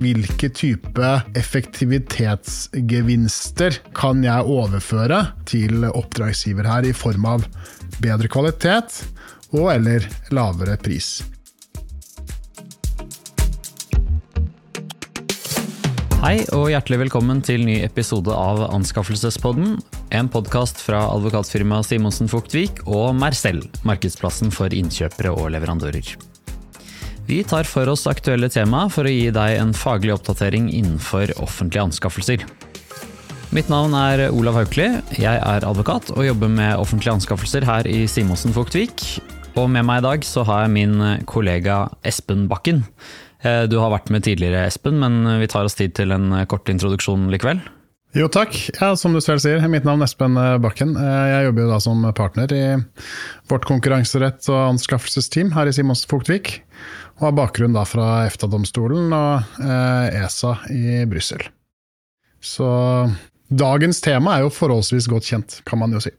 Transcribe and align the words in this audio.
Hvilke 0.00 0.48
type 0.56 1.08
effektivitetsgevinster 1.36 3.74
kan 3.96 4.24
jeg 4.24 4.44
overføre 4.48 5.26
til 5.50 5.84
oppdragsgiver 5.84 6.64
her 6.64 6.84
i 6.88 6.92
form 6.96 7.24
av 7.28 7.44
bedre 8.00 8.28
kvalitet 8.32 9.04
og 9.52 9.68
eller 9.74 10.00
lavere 10.32 10.76
pris? 10.80 11.20
Hei 16.20 16.44
og 16.56 16.70
hjertelig 16.72 16.98
velkommen 17.04 17.40
til 17.44 17.64
ny 17.68 17.84
episode 17.84 18.32
av 18.32 18.72
Anskaffelsespodden. 18.72 19.76
En 20.16 20.28
podkast 20.32 20.80
fra 20.84 21.00
advokatfirmaet 21.12 21.86
Simonsen 21.92 22.28
Fugtvik 22.28 22.80
og 22.88 23.14
Mercell, 23.20 23.62
markedsplassen 23.88 24.50
for 24.52 24.68
innkjøpere 24.72 25.30
og 25.36 25.50
leverandører. 25.56 26.29
Vi 27.30 27.44
tar 27.46 27.62
for 27.62 27.86
oss 27.86 28.08
aktuelle 28.10 28.48
tema 28.50 28.88
for 28.90 29.06
å 29.06 29.10
gi 29.12 29.28
deg 29.30 29.60
en 29.60 29.70
faglig 29.76 30.10
oppdatering 30.16 30.64
innenfor 30.74 31.30
offentlige 31.38 31.84
anskaffelser. 31.86 32.42
Mitt 33.54 33.70
navn 33.70 33.94
er 33.94 34.24
Olav 34.34 34.58
Haukli. 34.58 34.88
Jeg 35.14 35.38
er 35.38 35.66
advokat 35.68 36.10
og 36.16 36.24
jobber 36.26 36.50
med 36.50 36.74
offentlige 36.82 37.14
anskaffelser 37.20 37.68
her 37.68 37.86
i 37.86 38.00
Simonsen 38.10 38.50
Fugtvik. 38.56 39.04
Og 39.54 39.70
med 39.70 39.86
meg 39.86 40.02
i 40.02 40.06
dag 40.08 40.26
så 40.26 40.42
har 40.48 40.64
jeg 40.64 40.74
min 40.74 40.96
kollega 41.30 41.84
Espen 42.02 42.48
Bakken. 42.50 42.82
Eh, 43.46 43.62
du 43.70 43.78
har 43.78 43.94
vært 43.94 44.10
med 44.10 44.26
tidligere, 44.26 44.66
Espen, 44.66 44.98
men 44.98 45.22
vi 45.38 45.46
tar 45.54 45.68
oss 45.68 45.78
tid 45.78 45.94
til 46.00 46.10
en 46.16 46.32
eh, 46.34 46.48
kort 46.50 46.66
introduksjon 46.72 47.30
likevel. 47.30 47.62
Jo, 48.18 48.26
takk. 48.26 48.56
Ja, 48.80 48.96
som 48.98 49.14
du 49.14 49.20
selv 49.22 49.38
sier, 49.44 49.62
mitt 49.70 49.86
navn 49.86 50.02
er 50.02 50.10
Espen 50.10 50.34
eh, 50.34 50.56
Bakken. 50.58 50.96
Jeg 50.98 51.46
jobber 51.46 51.62
jo 51.62 51.70
da 51.70 51.78
som 51.86 52.02
partner 52.10 52.56
i 52.58 52.64
vårt 53.46 53.70
konkurranserett- 53.70 54.50
og 54.50 54.72
anskaffelsesteam 54.72 55.54
her 55.54 55.70
i 55.70 55.76
Simons 55.78 56.02
Fugtvik. 56.10 56.56
Og 57.20 57.26
har 57.28 57.36
bakgrunn 57.36 57.76
da 57.76 57.84
fra 57.84 58.24
EFTA-domstolen 58.24 59.12
og 59.12 59.60
ESA 59.60 60.54
i 60.72 61.02
Brussel. 61.08 61.44
Så 62.40 62.66
dagens 63.52 64.00
tema 64.00 64.38
er 64.38 64.46
jo 64.46 64.54
forholdsvis 64.56 65.10
godt 65.12 65.28
kjent, 65.28 65.60
kan 65.68 65.82
man 65.82 65.92
jo 65.92 66.00
si. 66.00 66.14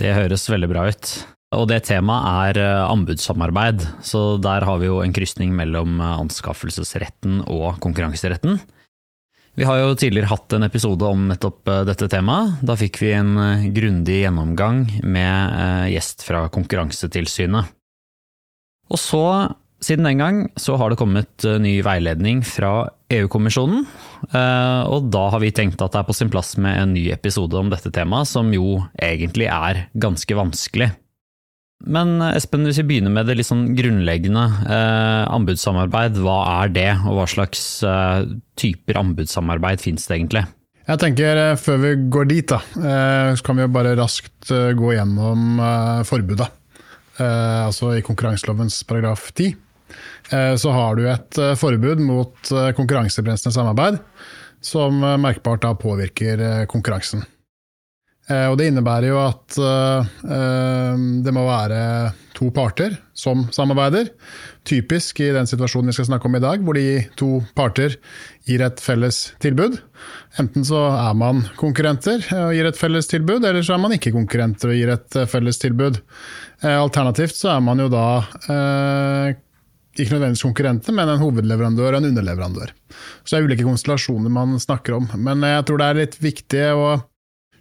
Det 0.00 0.14
høres 0.16 0.48
veldig 0.48 0.70
bra 0.72 0.88
ut. 0.88 1.12
Og 1.52 1.66
det 1.68 1.82
temaet 1.84 2.56
er 2.56 2.62
eh, 2.64 2.84
anbudssamarbeid, 2.88 3.84
så 4.04 4.38
der 4.40 4.64
har 4.64 4.78
vi 4.80 4.88
jo 4.88 5.02
en 5.04 5.12
krysning 5.12 5.52
mellom 5.56 6.00
eh, 6.00 6.14
anskaffelsesretten 6.22 7.42
og 7.44 7.76
konkurranseretten. 7.84 8.56
Vi 9.60 9.66
har 9.68 9.82
jo 9.82 9.92
tidligere 10.00 10.30
hatt 10.30 10.54
en 10.56 10.64
episode 10.64 11.04
om 11.04 11.26
nettopp 11.28 11.68
eh, 11.68 11.82
dette 11.90 12.08
temaet. 12.12 12.62
Da 12.64 12.76
fikk 12.80 13.02
vi 13.04 13.12
en 13.18 13.36
grundig 13.76 14.22
gjennomgang 14.22 14.86
med 15.04 15.92
gjest 15.92 16.24
fra 16.24 16.46
Konkurransetilsynet. 16.52 17.68
Og 18.92 19.00
så, 19.00 19.24
siden 19.82 20.06
den 20.06 20.22
gang, 20.22 20.40
så 20.56 20.76
har 20.80 20.92
det 20.92 20.98
kommet 21.00 21.46
ny 21.60 21.76
veiledning 21.84 22.44
fra 22.46 22.88
EU-kommisjonen. 23.12 23.82
Og 24.32 25.08
da 25.12 25.22
har 25.34 25.42
vi 25.42 25.50
tenkt 25.54 25.82
at 25.82 25.92
det 25.92 26.00
er 26.00 26.06
på 26.08 26.14
sin 26.16 26.30
plass 26.32 26.54
med 26.54 26.78
en 26.78 26.94
ny 26.94 27.08
episode 27.12 27.58
om 27.58 27.68
dette 27.72 27.90
temaet, 27.92 28.30
som 28.30 28.54
jo 28.54 28.78
egentlig 29.02 29.50
er 29.50 29.86
ganske 29.98 30.38
vanskelig. 30.38 30.92
Men 31.82 32.20
eh, 32.22 32.36
Espen, 32.38 32.66
hvis 32.68 32.80
vi 32.82 32.88
begynner 32.92 33.12
med 33.14 33.28
det 33.28 33.38
litt 33.38 33.48
sånn 33.48 33.72
grunnleggende. 33.78 34.44
Eh, 34.62 35.22
anbudssamarbeid, 35.34 36.18
hva 36.22 36.38
er 36.62 36.74
det, 36.74 36.90
og 37.02 37.18
hva 37.18 37.28
slags 37.30 37.62
eh, 37.86 38.24
typer 38.60 39.00
anbudssamarbeid 39.02 39.82
finnes 39.82 40.06
det 40.08 40.18
egentlig? 40.20 40.44
Jeg 40.82 40.98
tenker 40.98 41.38
eh, 41.38 41.58
Før 41.60 41.82
vi 41.82 41.92
går 42.12 42.30
dit, 42.30 42.54
da, 42.54 42.60
eh, 42.78 43.34
så 43.38 43.46
kan 43.46 43.58
vi 43.58 43.66
jo 43.66 43.74
bare 43.74 43.96
raskt 43.98 44.50
eh, 44.54 44.72
gå 44.78 44.96
gjennom 44.96 45.62
forbudet. 46.08 46.50
Altså 47.22 47.90
i 47.94 48.02
konkurranselovens 48.02 48.80
paragraf 48.88 49.28
10. 49.36 49.52
Så 50.32 50.72
har 50.72 50.96
du 50.96 51.02
et 51.12 51.40
forbud 51.60 52.00
mot 52.00 52.52
konkurransebegrensende 52.78 53.52
samarbeid 53.52 53.98
som 54.64 54.96
merkbart 55.20 55.64
da 55.66 55.74
påvirker 55.76 56.64
konkurransen. 56.72 57.26
Eh, 58.30 58.46
og 58.46 58.58
det 58.58 58.68
innebærer 58.70 59.10
jo 59.10 59.18
at 59.18 59.56
eh, 59.58 60.10
eh, 60.30 61.06
det 61.26 61.34
må 61.34 61.42
være 61.48 61.80
to 62.36 62.52
parter 62.54 62.94
som 63.18 63.44
samarbeider. 63.54 64.12
Typisk 64.66 65.20
i 65.24 65.32
den 65.34 65.48
situasjonen 65.50 65.90
vi 65.90 65.96
skal 65.96 66.08
snakke 66.08 66.30
om 66.30 66.38
i 66.38 66.42
dag, 66.42 66.62
hvor 66.62 66.78
de 66.78 67.02
to 67.18 67.42
parter 67.58 67.98
gir 68.46 68.62
et 68.62 68.82
felles 68.82 69.20
tilbud. 69.42 69.76
Enten 70.40 70.66
så 70.66 70.84
er 70.94 71.18
man 71.18 71.42
konkurrenter 71.58 72.22
og 72.38 72.54
gir 72.54 72.70
et 72.70 72.78
felles 72.78 73.10
tilbud, 73.10 73.42
eller 73.42 73.66
så 73.66 73.76
er 73.76 73.82
man 73.82 73.96
ikke 73.98 74.14
konkurrenter 74.14 74.70
og 74.70 74.78
gir 74.78 74.94
et 74.94 75.18
felles 75.30 75.60
tilbud. 75.62 75.98
Alternativt 76.62 77.36
så 77.36 77.56
er 77.56 77.64
man 77.66 77.82
jo 77.82 77.90
da 77.92 78.06
ikke 79.92 80.14
nødvendigvis 80.14 80.46
konkurrenter, 80.46 80.94
men 80.96 81.10
en 81.12 81.20
hovedleverandør 81.20 81.92
og 81.92 82.00
en 82.00 82.10
underleverandør. 82.12 82.72
Så 83.24 83.34
det 83.34 83.40
er 83.40 83.48
ulike 83.48 83.66
konstellasjoner 83.66 84.32
man 84.32 84.56
snakker 84.62 84.96
om. 84.96 85.08
Men 85.20 85.44
jeg 85.44 85.66
tror 85.68 85.80
det 85.80 85.88
er 85.88 86.00
litt 86.00 86.18
viktig 86.22 86.66
å 86.72 86.86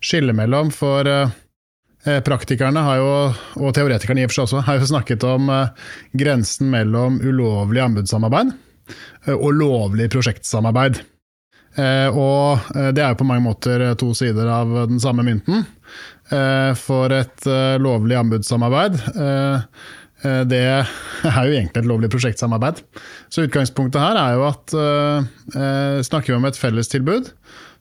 skille 0.01 0.35
mellom. 0.37 0.71
For 0.71 1.07
eh, 1.11 2.19
praktikerne 2.25 2.83
har 2.87 3.01
jo, 3.01 3.13
og 3.59 3.75
teoretikerne 3.75 4.23
i 4.23 4.27
og 4.27 4.31
for 4.31 4.39
seg 4.39 4.47
også, 4.47 4.65
har 4.67 4.79
jo 4.79 4.91
snakket 4.93 5.27
om 5.27 5.51
eh, 5.53 5.87
grensen 6.23 6.71
mellom 6.71 7.19
ulovlig 7.23 7.83
anbudssamarbeid 7.83 8.53
eh, 8.55 9.35
og 9.35 9.51
lovlig 9.59 10.11
prosjektsamarbeid. 10.13 11.03
Og 11.71 12.65
det 12.91 12.99
er 12.99 13.13
jo 13.13 13.17
på 13.21 13.25
mange 13.29 13.45
måter 13.45 13.79
to 13.95 14.09
sider 14.11 14.49
av 14.51 14.73
den 14.89 14.97
samme 14.99 15.23
mynten. 15.23 15.61
For 16.75 17.13
et 17.15 17.47
lovlig 17.79 18.17
anbudssamarbeid 18.19 18.97
det 20.21 20.59
er 20.61 20.85
jo 21.47 21.55
egentlig 21.55 21.81
et 21.81 21.87
lovlig 21.89 22.09
prosjektsamarbeid. 22.13 22.83
Så 23.33 23.47
utgangspunktet 23.47 24.01
her 24.03 24.19
er 24.21 24.37
jo 24.37 24.45
at 24.49 24.75
snakker 26.05 26.33
vi 26.33 26.37
om 26.37 26.45
et 26.49 26.59
fellestilbud, 26.59 27.31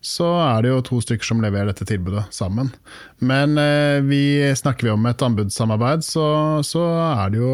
så 0.00 0.26
er 0.40 0.64
det 0.64 0.72
jo 0.72 0.80
to 0.84 0.98
stykker 1.04 1.28
som 1.28 1.42
leverer 1.44 1.70
dette 1.70 1.84
tilbudet 1.88 2.24
sammen. 2.32 2.72
Men 3.20 3.58
eh, 3.60 4.00
vi 4.04 4.22
snakker 4.56 4.88
vi 4.88 4.94
om 4.94 5.06
et 5.06 5.22
anbudssamarbeid, 5.22 6.04
så, 6.04 6.24
så, 6.64 6.84
er 7.12 7.34
det 7.34 7.42
jo 7.42 7.52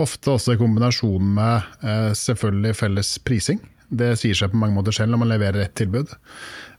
ofte 0.00 0.32
også 0.32 0.56
i 0.56 0.60
kombinasjon 0.60 1.34
med 1.36 1.84
eh, 1.84 2.10
selvfølgelig 2.16 2.78
felles 2.78 3.12
prising. 3.28 3.60
Det 3.90 4.14
sier 4.16 4.38
seg 4.38 4.52
på 4.52 4.60
mange 4.60 4.78
måter 4.78 4.94
selv 4.94 5.12
når 5.12 5.24
man 5.24 5.32
leverer 5.34 5.66
et 5.66 5.76
tilbud. 5.76 6.16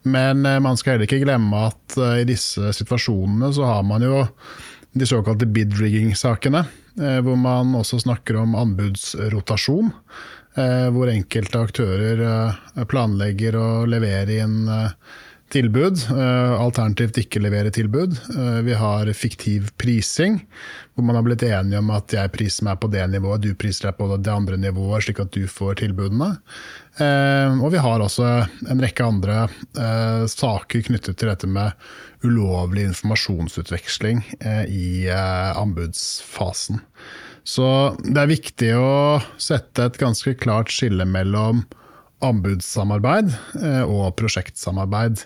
Men 0.10 0.46
eh, 0.50 0.62
man 0.64 0.80
skal 0.80 0.96
heller 0.96 1.10
ikke 1.10 1.22
glemme 1.28 1.66
at 1.70 1.98
eh, 2.02 2.24
i 2.24 2.30
disse 2.34 2.74
situasjonene 2.82 3.54
så 3.54 3.70
har 3.70 3.86
man 3.86 4.06
jo 4.08 4.26
de 4.98 5.08
såkalte 5.08 5.48
bid-rigging-sakene, 5.48 6.66
eh, 6.66 6.81
hvor 6.96 7.38
man 7.40 7.76
også 7.80 8.02
snakker 8.04 8.38
om 8.42 8.56
anbudsrotasjon. 8.60 9.94
Eh, 10.60 10.88
hvor 10.92 11.08
enkelte 11.08 11.60
aktører 11.64 12.22
eh, 12.28 12.88
planlegger 12.92 13.56
å 13.56 13.68
levere 13.88 14.42
inn 14.44 14.66
eh, 14.68 15.20
tilbud, 15.52 16.06
alternativt 16.08 17.18
ikke 17.26 17.42
levere 17.44 17.74
tilbud. 17.76 18.14
Vi 18.64 18.76
har 18.80 19.10
fiktiv 19.12 19.66
prising, 19.76 20.38
hvor 20.96 21.04
man 21.04 21.18
har 21.20 21.26
blitt 21.26 21.44
enige 21.44 21.82
om 21.82 21.90
at 21.92 22.16
jeg 22.16 22.32
priser 22.32 22.70
meg 22.70 22.80
på 22.80 22.88
det 22.94 23.04
nivået, 23.12 23.44
du 23.44 23.52
priser 23.60 23.90
deg 23.90 23.98
på 23.98 24.08
det 24.16 24.32
andre 24.32 24.56
nivået, 24.56 25.04
slik 25.04 25.20
at 25.20 25.34
du 25.36 25.44
får 25.52 25.82
tilbudene. 25.82 26.30
Og 27.60 27.68
vi 27.76 27.84
har 27.84 28.06
også 28.06 28.30
en 28.72 28.86
rekke 28.86 29.04
andre 29.04 29.42
saker 30.32 30.88
knyttet 30.88 31.20
til 31.20 31.34
dette 31.34 31.52
med 31.52 31.76
ulovlig 32.28 32.86
informasjonsutveksling 32.90 34.22
i 34.70 35.10
anbudsfasen. 35.10 36.82
Så 37.44 37.68
det 38.06 38.20
er 38.22 38.30
viktig 38.30 38.72
å 38.78 38.92
sette 39.42 39.88
et 39.90 39.98
ganske 40.02 40.36
klart 40.38 40.70
skille 40.74 41.08
mellom 41.10 41.64
anbudssamarbeid 42.26 43.32
eh, 43.62 43.84
og 43.86 44.14
prosjektsamarbeid. 44.20 45.26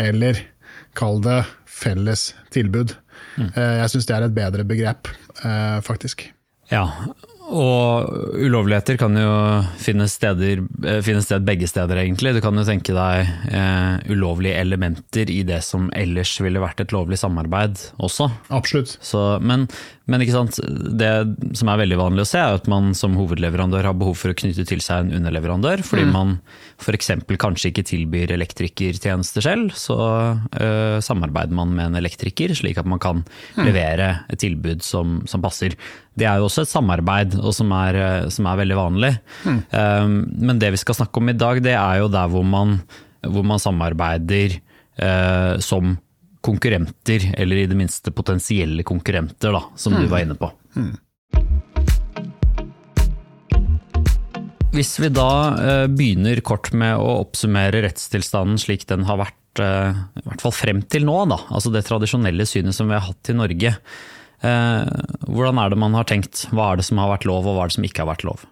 Eller 0.00 0.40
kall 0.98 1.20
det 1.24 1.42
felles 1.68 2.30
tilbud. 2.54 2.94
Mm. 3.36 3.50
Eh, 3.50 3.74
jeg 3.82 3.92
syns 3.94 4.08
det 4.08 4.16
er 4.16 4.28
et 4.28 4.36
bedre 4.36 4.66
begrep, 4.68 5.10
eh, 5.42 5.78
faktisk. 5.84 6.28
Ja, 6.70 6.88
og 7.46 8.10
ulovligheter 8.42 8.98
kan 8.98 9.14
jo 9.18 9.34
finne, 9.78 10.08
steder, 10.10 10.64
eh, 10.82 11.00
finne, 11.06 11.22
sted 11.22 11.46
begge 11.46 11.68
steder, 11.70 12.00
egentlig. 12.02 12.34
Du 12.36 12.42
kan 12.44 12.58
jo 12.58 12.64
tenke 12.66 12.94
deg 12.96 13.30
eh, 13.54 14.10
ulovlige 14.10 14.58
elementer 14.58 15.30
i 15.30 15.42
det 15.46 15.62
som 15.66 15.86
ellers 15.94 16.34
ville 16.42 16.62
vært 16.62 16.82
et 16.82 16.94
lovlig 16.94 17.20
samarbeid 17.22 17.78
også. 18.02 18.28
Absolutt. 18.50 18.96
Så, 18.98 19.22
men, 19.40 19.68
men 20.06 20.22
det 20.22 21.10
som 21.58 21.70
er 21.70 21.80
veldig 21.80 21.96
vanlig 21.98 22.22
å 22.22 22.28
se, 22.30 22.38
er 22.38 22.60
at 22.60 22.68
man 22.70 22.92
som 22.94 23.16
hovedleverandør 23.18 23.88
har 23.88 23.96
behov 23.98 24.14
for 24.20 24.30
å 24.30 24.36
knytte 24.38 24.62
til 24.68 24.78
seg 24.84 25.02
en 25.02 25.16
underleverandør, 25.18 25.82
fordi 25.82 26.04
mm. 26.06 26.12
man 26.14 26.36
f.eks. 26.78 27.10
kanskje 27.42 27.72
ikke 27.72 27.84
tilbyr 27.90 28.34
elektrikertjenester 28.36 29.42
selv. 29.42 29.74
Så 29.74 29.96
eh, 30.62 31.02
samarbeider 31.02 31.58
man 31.58 31.74
med 31.74 31.90
en 31.90 31.98
elektriker, 31.98 32.54
slik 32.54 32.78
at 32.78 32.86
man 32.86 33.02
kan 33.02 33.24
mm. 33.26 33.64
levere 33.66 34.12
et 34.30 34.38
tilbud 34.44 34.86
som, 34.86 35.18
som 35.26 35.42
passer. 35.42 35.74
Det 36.14 36.30
er 36.30 36.38
jo 36.38 36.46
også 36.46 36.62
et 36.62 36.74
samarbeid, 36.76 37.34
og 37.42 37.50
som 37.58 37.74
er, 37.74 37.98
eh, 37.98 38.30
som 38.30 38.46
er 38.46 38.62
veldig 38.62 38.78
vanlig. 38.78 39.12
Mm. 39.42 39.60
Um, 39.74 40.16
men 40.38 40.62
det 40.62 40.70
vi 40.76 40.84
skal 40.86 41.00
snakke 41.02 41.18
om 41.18 41.34
i 41.34 41.38
dag, 41.38 41.64
det 41.66 41.74
er 41.74 42.04
jo 42.04 42.12
der 42.14 42.30
hvor 42.30 42.46
man, 42.46 42.78
hvor 43.26 43.42
man 43.42 43.58
samarbeider 43.58 44.60
uh, 45.02 45.58
som 45.58 45.96
konkurrenter, 46.46 47.32
eller 47.36 47.62
i 47.62 47.66
det 47.66 47.78
minste 47.78 48.12
potensielle 48.14 48.86
konkurrenter, 48.86 49.54
da, 49.56 49.64
som 49.76 49.96
mm. 49.96 50.00
du 50.02 50.12
var 50.12 50.24
inne 50.24 50.38
på. 50.38 50.50
Mm. 50.76 50.94
Hvis 54.76 54.98
vi 55.00 55.08
da 55.08 55.30
eh, 55.56 55.86
begynner 55.88 56.42
kort 56.44 56.68
med 56.76 56.98
å 57.00 57.22
oppsummere 57.22 57.80
rettstilstanden 57.86 58.58
slik 58.60 58.84
den 58.90 59.06
har 59.08 59.22
vært 59.22 59.62
eh, 59.62 59.96
i 60.20 60.26
hvert 60.26 60.44
fall 60.44 60.52
frem 60.52 60.82
til 60.84 61.06
nå, 61.08 61.16
da, 61.32 61.38
altså 61.48 61.72
det 61.72 61.86
tradisjonelle 61.86 62.44
synet 62.48 62.76
som 62.76 62.90
vi 62.90 62.98
har 62.98 63.06
hatt 63.06 63.32
i 63.32 63.36
Norge. 63.38 63.72
Eh, 64.44 64.90
hvordan 65.30 65.62
er 65.62 65.72
det 65.72 65.80
man 65.80 65.96
har 65.96 66.08
tenkt? 66.08 66.44
Hva 66.52 66.72
er 66.72 66.82
det 66.82 66.86
som 66.90 67.00
har 67.00 67.14
vært 67.14 67.24
lov, 67.28 67.48
og 67.48 67.56
hva 67.56 67.64
er 67.64 67.72
det 67.72 67.78
som 67.78 67.88
ikke 67.88 68.04
har 68.04 68.10
vært 68.12 68.26
lov? 68.28 68.44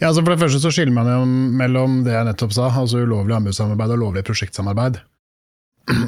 Ja, 0.00 0.10
altså 0.10 0.20
For 0.24 0.34
det 0.34 0.42
første 0.42 0.60
så 0.60 0.72
skiller 0.74 0.96
man 0.96 1.08
jo 1.08 1.24
mellom 1.60 2.02
det 2.04 2.12
jeg 2.12 2.28
nettopp 2.28 2.52
sa, 2.56 2.68
altså 2.82 3.00
ulovlig 3.04 3.38
anbudssamarbeid 3.38 3.96
og 3.96 4.04
lovlig 4.04 4.24
prosjektsamarbeid. 4.28 5.00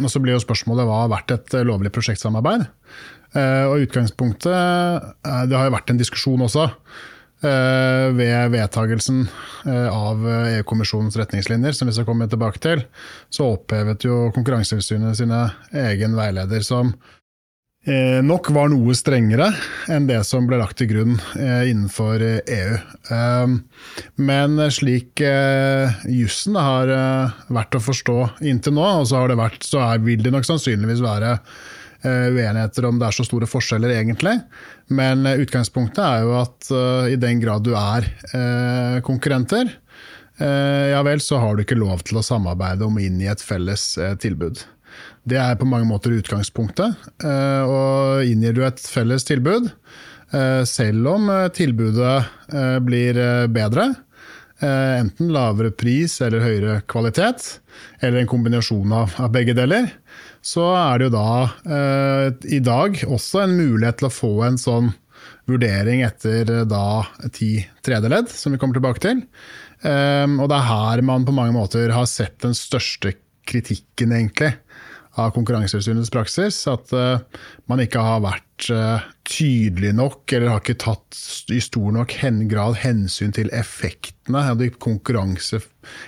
Og 0.02 0.10
Så 0.10 0.22
blir 0.22 0.36
jo 0.36 0.42
spørsmålet 0.42 0.88
hva 0.88 1.04
har 1.04 1.12
vært 1.12 1.34
et 1.34 1.56
lovlig 1.68 1.92
prosjektsamarbeid? 1.94 2.68
Og 3.32 3.86
utgangspunktet, 3.86 4.52
Det 5.24 5.56
har 5.56 5.66
jo 5.66 5.74
vært 5.74 5.90
en 5.90 6.00
diskusjon 6.00 6.44
også 6.44 6.66
Eh, 7.42 8.08
ved 8.14 8.52
vedtagelsen 8.54 9.24
eh, 9.66 9.88
av 9.90 10.20
EU-kommisjonens 10.30 11.16
retningslinjer, 11.18 11.74
som 11.74 11.88
vi 11.90 11.94
skal 11.96 12.06
komme 12.06 12.28
tilbake 12.30 12.62
til, 12.62 12.84
så 13.34 13.48
opphevet 13.56 14.06
jo 14.06 14.28
Konkurransetilsynet 14.36 15.18
sine 15.18 15.40
egen 15.74 16.14
veileder, 16.14 16.62
som 16.62 16.92
eh, 17.86 18.20
nok 18.24 18.50
var 18.54 18.70
noe 18.72 18.94
strengere 18.98 19.50
enn 19.92 20.08
det 20.08 20.20
som 20.28 20.48
ble 20.48 20.60
lagt 20.60 20.78
til 20.80 20.90
grunn 20.92 21.18
innenfor 21.36 22.22
EU. 22.22 22.80
Men 24.22 24.64
slik 24.72 25.22
jussen 26.08 26.58
har 26.58 26.94
vært 27.52 27.78
å 27.78 27.82
forstå 27.82 28.18
inntil 28.46 28.76
nå, 28.78 28.88
og 29.02 29.06
så, 29.10 29.24
vært, 29.38 29.62
så 29.66 29.84
vil 30.02 30.22
det 30.22 30.34
nok 30.34 30.48
sannsynligvis 30.48 31.02
være 31.04 31.36
Eh, 32.02 32.34
uenigheter 32.34 32.84
om 32.88 32.98
det 32.98 33.06
er 33.06 33.14
så 33.14 33.24
store 33.26 33.46
forskjeller, 33.46 33.92
egentlig. 33.94 34.34
Men 34.90 35.22
eh, 35.26 35.38
utgangspunktet 35.44 36.02
er 36.02 36.24
jo 36.24 36.32
at 36.40 36.70
eh, 36.74 37.12
i 37.14 37.18
den 37.20 37.42
grad 37.42 37.62
du 37.66 37.76
er 37.78 38.08
konkurrenter, 39.06 39.78
ja 40.42 40.98
vel, 41.06 41.20
så 41.22 41.36
har 41.38 41.54
du 41.54 41.60
ikke 41.62 41.76
lov 41.78 42.00
til 42.08 42.16
å 42.18 42.22
samarbeide 42.24 42.86
om 42.88 42.96
inn 42.98 43.20
i 43.22 43.28
et 43.30 43.42
felles 43.44 43.82
tilbud. 44.18 44.62
Det 45.28 45.38
er 45.38 45.58
på 45.58 45.68
mange 45.68 45.86
måter 45.86 46.14
utgangspunktet. 46.16 46.96
Og 47.22 48.26
inngir 48.26 48.56
du 48.56 48.64
et 48.66 48.80
felles 48.82 49.22
tilbud, 49.28 49.68
selv 50.66 51.08
om 51.12 51.28
tilbudet 51.54 52.16
blir 52.82 53.20
bedre, 53.52 53.84
enten 54.62 55.30
lavere 55.34 55.70
pris 55.74 56.16
eller 56.24 56.42
høyere 56.42 56.80
kvalitet, 56.90 57.60
eller 58.00 58.22
en 58.22 58.30
kombinasjon 58.30 58.94
av, 58.94 59.14
begge 59.34 59.54
deler, 59.58 59.90
så 60.42 60.66
er 60.74 60.98
det 60.98 61.08
jo 61.08 61.14
da 61.14 61.32
eh, 61.76 62.26
i 62.56 62.60
dag 62.64 62.98
også 63.06 63.44
en 63.44 63.56
mulighet 63.56 64.00
til 64.00 64.08
å 64.08 64.14
få 64.14 64.32
en 64.48 64.58
sånn 64.58 64.90
vurdering 65.50 66.02
etter 66.06 66.50
eh, 66.50 66.64
da 66.68 67.04
ti 67.34 67.54
tredjeledd, 67.86 68.30
som 68.30 68.54
vi 68.54 68.60
kommer 68.60 68.78
tilbake 68.78 69.04
til. 69.04 69.22
Eh, 69.86 70.26
og 70.26 70.48
det 70.50 70.58
er 70.58 70.70
her 70.70 71.04
man 71.06 71.26
på 71.28 71.36
mange 71.36 71.54
måter 71.56 71.94
har 71.94 72.08
sett 72.10 72.40
den 72.42 72.58
største 72.58 73.14
kritikken, 73.48 74.14
egentlig 74.14 74.52
av 75.20 75.32
Konkurransetilsynets 75.36 76.12
praksis. 76.12 76.62
At 76.70 76.92
uh, 76.96 77.20
man 77.70 77.82
ikke 77.84 78.02
har 78.04 78.22
vært 78.24 78.68
uh, 78.72 79.04
tydelig 79.28 79.92
nok, 79.98 80.24
eller 80.32 80.54
har 80.54 80.62
ikke 80.62 80.78
tatt 80.80 81.18
i 81.52 81.60
stor 81.62 81.92
nok 81.94 82.14
hen 82.22 82.44
grad 82.50 82.78
hensyn 82.82 83.34
til 83.34 83.50
effektene 83.54 84.42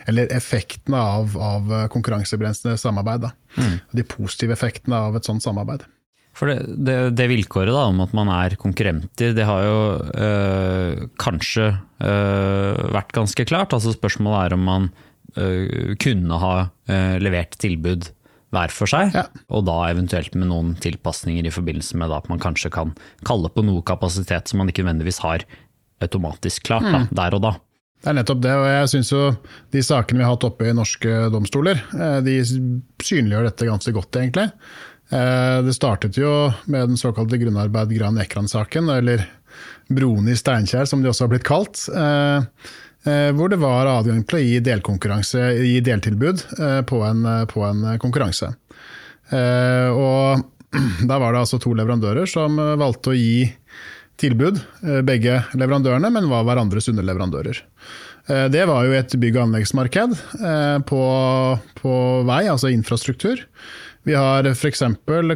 eller 0.06 0.31
effektene 0.35 1.01
av, 1.01 1.35
av 1.41 1.73
eh, 1.73 1.87
konkurransebegrensende 1.93 2.77
samarbeid. 2.79 3.27
Mm. 3.59 3.77
De 3.91 4.05
positive 4.06 4.55
effektene 4.55 5.01
av 5.09 5.19
et 5.19 5.27
sånt 5.27 5.45
samarbeid. 5.45 5.85
For 6.35 6.51
det, 6.51 6.59
det, 6.87 6.97
det 7.19 7.29
vilkåret 7.31 7.75
da, 7.75 7.87
om 7.91 8.03
at 8.03 8.15
man 8.17 8.31
er 8.35 8.56
konkurrenter, 8.59 9.35
det 9.37 9.47
har 9.47 9.67
jo 9.67 9.79
øh, 10.19 11.05
kanskje 11.23 11.69
øh, 12.03 12.81
vært 12.97 13.15
ganske 13.15 13.47
klart. 13.47 13.75
Altså 13.77 13.95
Spørsmålet 13.95 14.41
er 14.41 14.56
om 14.56 14.65
man 14.67 14.91
øh, 15.39 15.95
kunne 16.03 16.41
ha 16.43 16.55
levert 17.23 17.55
tilbud 17.62 18.11
hver 18.55 18.73
for 18.75 18.91
seg, 18.91 19.12
ja. 19.17 19.27
og 19.51 19.67
da 19.69 19.77
eventuelt 19.91 20.35
med 20.39 20.51
noen 20.51 20.73
tilpasninger 20.83 21.47
i 21.47 21.53
forbindelse 21.55 21.99
med 22.01 22.15
at 22.15 22.31
man 22.31 22.43
kanskje 22.43 22.73
kan 22.75 22.95
kalle 23.27 23.51
på 23.53 23.65
noe 23.67 23.85
kapasitet 23.87 24.51
som 24.51 24.62
man 24.62 24.73
ikke 24.73 24.87
nødvendigvis 24.87 25.23
har 25.25 25.47
automatisk 26.05 26.67
klart 26.69 26.87
da, 26.89 27.05
mm. 27.05 27.12
der 27.17 27.39
og 27.39 27.45
da. 27.45 27.55
Det 28.05 28.11
er 28.12 28.17
nettopp 28.19 28.41
det, 28.45 28.55
og 28.61 28.67
jeg 28.69 28.89
syns 28.93 29.11
jo 29.15 29.21
de 29.73 29.83
sakene 29.85 30.21
vi 30.21 30.27
har 30.27 30.35
hatt 30.35 30.45
oppe 30.45 30.67
i 30.69 30.75
norske 30.77 31.12
domstoler, 31.33 31.79
eh, 31.97 32.19
de 32.27 32.35
synliggjør 32.45 33.49
dette 33.49 33.69
ganske 33.71 33.95
godt, 33.97 34.19
egentlig. 34.21 34.51
Eh, 35.09 35.59
det 35.65 35.77
startet 35.77 36.19
jo 36.21 36.33
med 36.69 36.93
den 36.93 37.01
såkalte 37.01 37.41
grunnarbeid 37.41 37.95
Gran 37.97 38.21
Ekran-saken, 38.21 38.91
eller 38.93 39.25
broene 39.89 40.35
i 40.35 40.39
Steinkjer 40.39 40.89
som 40.89 41.03
de 41.03 41.11
også 41.11 41.27
har 41.27 41.33
blitt 41.33 41.49
kalt. 41.49 41.87
Eh, 43.05 43.31
hvor 43.37 43.51
det 43.53 43.61
var 43.61 43.89
adgang 43.91 44.23
til 44.25 44.39
å 44.39 44.43
gi 44.43 44.61
delkonkurranse, 44.65 45.41
gi 45.61 45.81
deltilbud 45.85 46.45
eh, 46.56 46.81
på 46.89 47.03
en, 47.05 47.27
på 47.51 47.65
en 47.67 47.85
konkurranse. 48.01 48.49
Eh, 49.29 49.91
og 49.93 50.41
da 51.11 51.19
var 51.21 51.35
det 51.35 51.43
altså 51.45 51.61
to 51.61 51.75
leverandører 51.77 52.31
som 52.31 52.56
valgte 52.81 53.12
å 53.12 53.19
gi 53.19 53.45
tilbud, 54.21 54.61
begge 55.03 55.41
leverandørene, 55.59 56.06
men 56.15 56.29
var 56.31 56.45
hverandres 56.47 56.87
underleverandører. 56.93 57.56
Det 58.25 58.61
var 58.71 58.85
jo 58.87 58.93
et 58.95 59.17
bygg- 59.19 59.35
og 59.35 59.49
anleggsmarked 59.49 60.12
på, 60.87 61.01
på 61.81 61.95
vei, 62.29 62.45
altså 62.47 62.71
infrastruktur. 62.71 63.43
Vi 64.05 64.12
har 64.15 64.45
f.eks. 64.45 64.83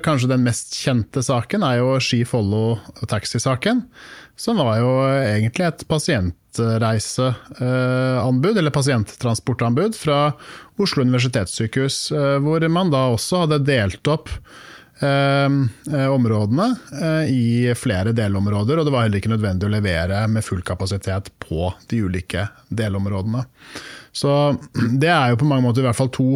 kanskje 0.05 0.29
den 0.29 0.43
mest 0.45 0.75
kjente 0.77 1.23
saken 1.25 1.63
er 1.65 1.79
jo 1.81 1.97
Ski-Follo-taxisaken. 2.05 3.81
Som 4.37 4.61
var 4.61 4.77
jo 4.79 5.09
egentlig 5.09 5.65
et 5.67 5.89
pasientreiseanbud, 5.89 8.59
eller 8.61 8.71
pasienttransportanbud, 8.71 9.97
fra 9.97 10.33
Oslo 10.77 11.03
universitetssykehus. 11.03 12.13
Eh, 12.13 12.39
hvor 12.45 12.69
man 12.69 12.91
da 12.93 13.09
også 13.15 13.37
hadde 13.47 13.65
delt 13.65 14.07
opp 14.13 14.29
eh, 15.01 15.49
områdene 16.13 16.77
eh, 17.01 17.25
i 17.33 17.73
flere 17.73 18.13
delområder, 18.13 18.77
og 18.77 18.85
det 18.85 18.93
var 18.93 19.03
heller 19.07 19.17
ikke 19.23 19.33
nødvendig 19.33 19.65
å 19.65 19.73
levere 19.79 20.29
med 20.29 20.45
full 20.45 20.61
kapasitet 20.61 21.33
på 21.41 21.73
de 21.89 22.05
ulike 22.05 22.53
delområdene. 22.69 23.49
Så 24.13 24.33
det 25.03 25.13
er 25.13 25.33
jo 25.33 25.41
på 25.43 25.49
mange 25.51 25.67
måter 25.67 25.85
i 25.85 25.89
hvert 25.89 25.99
fall 25.99 26.13
to 26.15 26.31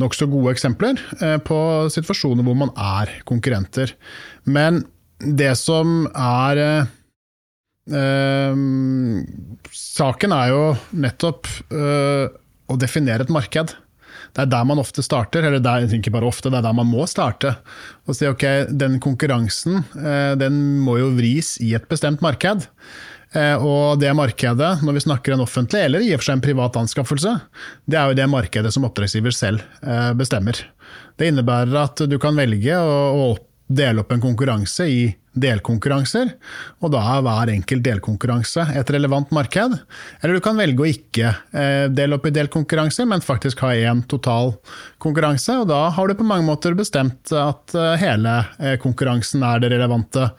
nokså 0.00 0.30
gode 0.32 0.54
eksempler 0.54 0.96
på 1.44 1.58
situasjoner 1.92 2.46
hvor 2.46 2.56
man 2.56 2.70
er 2.72 3.18
konkurrenter. 3.28 3.92
Men 4.48 4.80
det 5.20 5.52
som 5.60 6.06
er 6.16 6.60
eh, 7.92 8.56
saken 9.76 10.34
er 10.36 10.48
jo 10.52 10.64
nettopp 11.04 11.50
eh, 11.68 12.26
å 12.70 12.78
definere 12.80 13.26
et 13.26 13.32
marked. 13.34 13.74
Det 14.30 14.44
er 14.44 14.50
der 14.52 14.66
man 14.68 14.78
ofte 14.78 15.02
starter, 15.02 15.44
eller 15.46 15.62
der, 15.62 15.88
ikke 15.90 16.12
bare 16.14 16.28
ofte, 16.28 16.50
det 16.52 16.60
er 16.60 16.66
der 16.68 16.76
man 16.76 16.88
må 16.90 17.06
starte. 17.10 17.56
Og 18.06 18.16
si 18.16 18.28
ok, 18.30 18.44
den 18.70 19.00
konkurransen 19.02 19.82
eh, 19.98 20.34
den 20.40 20.60
må 20.84 21.00
jo 21.00 21.12
vris 21.18 21.56
i 21.62 21.74
et 21.78 21.88
bestemt 21.90 22.22
marked. 22.24 22.68
Eh, 23.36 23.62
og 23.62 24.00
det 24.02 24.10
markedet, 24.16 24.70
når 24.82 24.96
vi 24.96 25.04
snakker 25.04 25.36
en 25.36 25.44
offentlig 25.44 25.84
eller 25.86 26.02
i 26.02 26.10
og 26.14 26.22
for 26.22 26.30
seg 26.30 26.38
en 26.38 26.46
privat 26.48 26.80
anskaffelse, 26.80 27.36
det 27.86 28.00
er 28.00 28.10
jo 28.10 28.18
det 28.18 28.30
markedet 28.30 28.72
som 28.74 28.88
oppdragsgiver 28.88 29.34
selv 29.36 29.62
bestemmer. 30.18 30.58
Det 31.20 31.30
innebærer 31.30 31.76
at 31.84 32.02
du 32.10 32.16
kan 32.22 32.38
velge 32.38 32.74
å, 32.80 32.98
å 33.14 33.26
dele 33.70 34.02
opp 34.02 34.12
en 34.12 34.22
konkurranse 34.22 34.86
i 34.90 35.02
delkonkurranser, 35.40 36.32
og 36.82 36.90
da 36.90 37.00
er 37.12 37.20
hver 37.22 37.52
enkelt 37.52 37.84
delkonkurranse 37.86 38.64
et 38.74 38.90
relevant 38.90 39.30
marked. 39.34 39.76
Eller 40.18 40.36
du 40.36 40.42
kan 40.42 40.58
velge 40.58 40.82
å 40.82 40.88
ikke 40.90 41.28
eh, 41.54 41.86
dele 41.94 42.18
opp 42.18 42.26
i 42.26 42.32
delkonkurranser, 42.34 43.06
men 43.06 43.22
faktisk 43.22 43.62
ha 43.62 43.70
én 43.78 44.02
total 44.10 44.56
konkurranse. 45.02 45.60
Og 45.62 45.70
da 45.70 45.84
har 45.94 46.10
du 46.10 46.16
på 46.18 46.26
mange 46.26 46.48
måter 46.48 46.74
bestemt 46.78 47.30
at 47.30 47.76
eh, 47.78 47.94
hele 48.02 48.40
eh, 48.58 48.76
konkurransen 48.82 49.46
er 49.46 49.62
det 49.62 49.70
relevante 49.76 50.32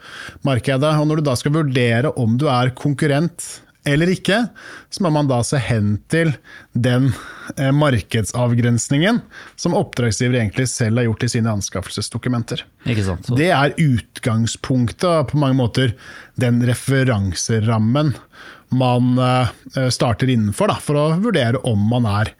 markedet. 0.44 0.92
Og 1.00 1.08
når 1.08 1.22
du 1.22 1.28
da 1.30 1.38
skal 1.40 1.56
vurdere 1.56 2.12
om 2.20 2.36
du 2.36 2.50
er 2.52 2.74
konkurrent 2.76 3.48
eller 3.88 4.12
ikke, 4.12 4.38
så 4.90 5.02
må 5.02 5.10
man 5.14 5.28
da 5.30 5.40
se 5.46 5.58
hen 5.58 5.96
til 6.12 6.32
den 6.72 7.10
eh, 7.56 7.72
markedsavgrensningen 7.74 9.20
som 9.58 9.74
oppdragsgiver 9.78 10.38
egentlig 10.38 10.68
selv 10.70 11.00
har 11.00 11.08
gjort 11.08 11.26
i 11.26 11.30
sine 11.34 11.54
anskaffelsesdokumenter. 11.56 12.62
Det 13.38 13.50
er 13.50 13.74
utgangspunktet, 13.82 15.32
på 15.32 15.40
mange 15.42 15.58
måter 15.58 15.96
den 16.40 16.62
referanserammen 16.66 18.14
man 18.72 19.18
eh, 19.18 19.88
starter 19.92 20.30
innenfor, 20.32 20.70
da, 20.72 20.78
for 20.80 20.98
å 20.98 21.08
vurdere 21.22 21.60
om 21.68 21.82
man 21.90 22.06
er 22.08 22.32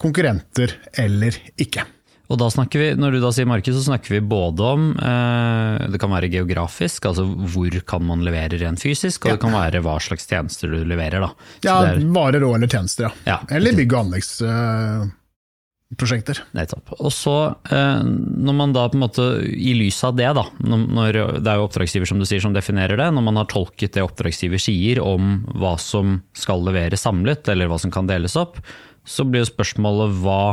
konkurrenter 0.00 0.76
eller 1.00 1.36
ikke. 1.60 1.86
Og 2.30 2.38
da 2.38 2.46
snakker 2.52 2.78
vi, 2.78 2.94
Når 2.98 3.12
du 3.16 3.20
da 3.22 3.30
sier 3.34 3.46
marked, 3.50 3.74
så 3.74 3.82
snakker 3.82 4.14
vi 4.14 4.20
både 4.22 4.62
om 4.76 4.82
eh, 4.94 5.88
det 5.90 5.98
kan 6.02 6.12
være 6.14 6.32
geografisk, 6.32 7.06
altså 7.10 7.24
hvor 7.26 7.70
kan 7.86 8.02
man 8.06 8.24
levere 8.26 8.58
rent 8.60 8.80
fysisk, 8.82 9.24
og 9.24 9.28
ja. 9.32 9.34
det 9.36 9.42
kan 9.42 9.54
være 9.56 9.80
hva 9.84 9.96
slags 10.02 10.26
tjenester 10.30 10.66
du 10.70 10.78
leverer. 10.86 11.20
da. 11.24 11.30
Så 11.58 11.66
ja, 11.66 11.76
er, 11.90 11.96
varer 12.14 12.42
og 12.46 12.54
eller 12.58 12.70
tjenester, 12.70 13.02
ja. 13.08 13.12
ja 13.26 13.38
eller 13.56 13.72
bygg- 13.74 13.94
og 13.96 14.00
anleggsprosjekter. 14.04 16.36
Eh, 16.44 16.48
Nettopp. 16.60 16.86
Og 17.00 17.12
så, 17.14 17.36
eh, 17.74 18.00
når 18.06 18.54
man 18.62 18.74
da 18.76 18.82
på 18.86 18.94
en 18.98 19.04
måte, 19.08 19.24
i 19.50 19.72
lys 19.78 19.98
av 20.06 20.12
det, 20.20 20.30
da, 20.38 20.44
når, 20.62 21.10
det 21.42 21.50
er 21.50 21.56
jo 21.58 21.66
oppdragsgiver 21.66 22.08
som 22.12 22.20
du 22.22 22.26
sier 22.30 22.42
som 22.44 22.54
definerer 22.54 22.96
det, 23.00 23.08
når 23.16 23.24
man 23.26 23.38
har 23.42 23.48
tolket 23.50 23.92
det 23.98 24.06
oppdragsgiver 24.06 24.60
sier 24.62 24.96
om 25.02 25.22
hva 25.58 25.74
som 25.82 26.06
skal 26.38 26.62
leveres 26.68 27.02
samlet, 27.08 27.42
eller 27.50 27.66
hva 27.70 27.78
som 27.82 27.90
kan 27.94 28.06
deles 28.10 28.34
opp, 28.38 28.54
så 29.02 29.22
blir 29.26 29.40
jo 29.42 29.50
spørsmålet 29.50 30.08
hva, 30.22 30.44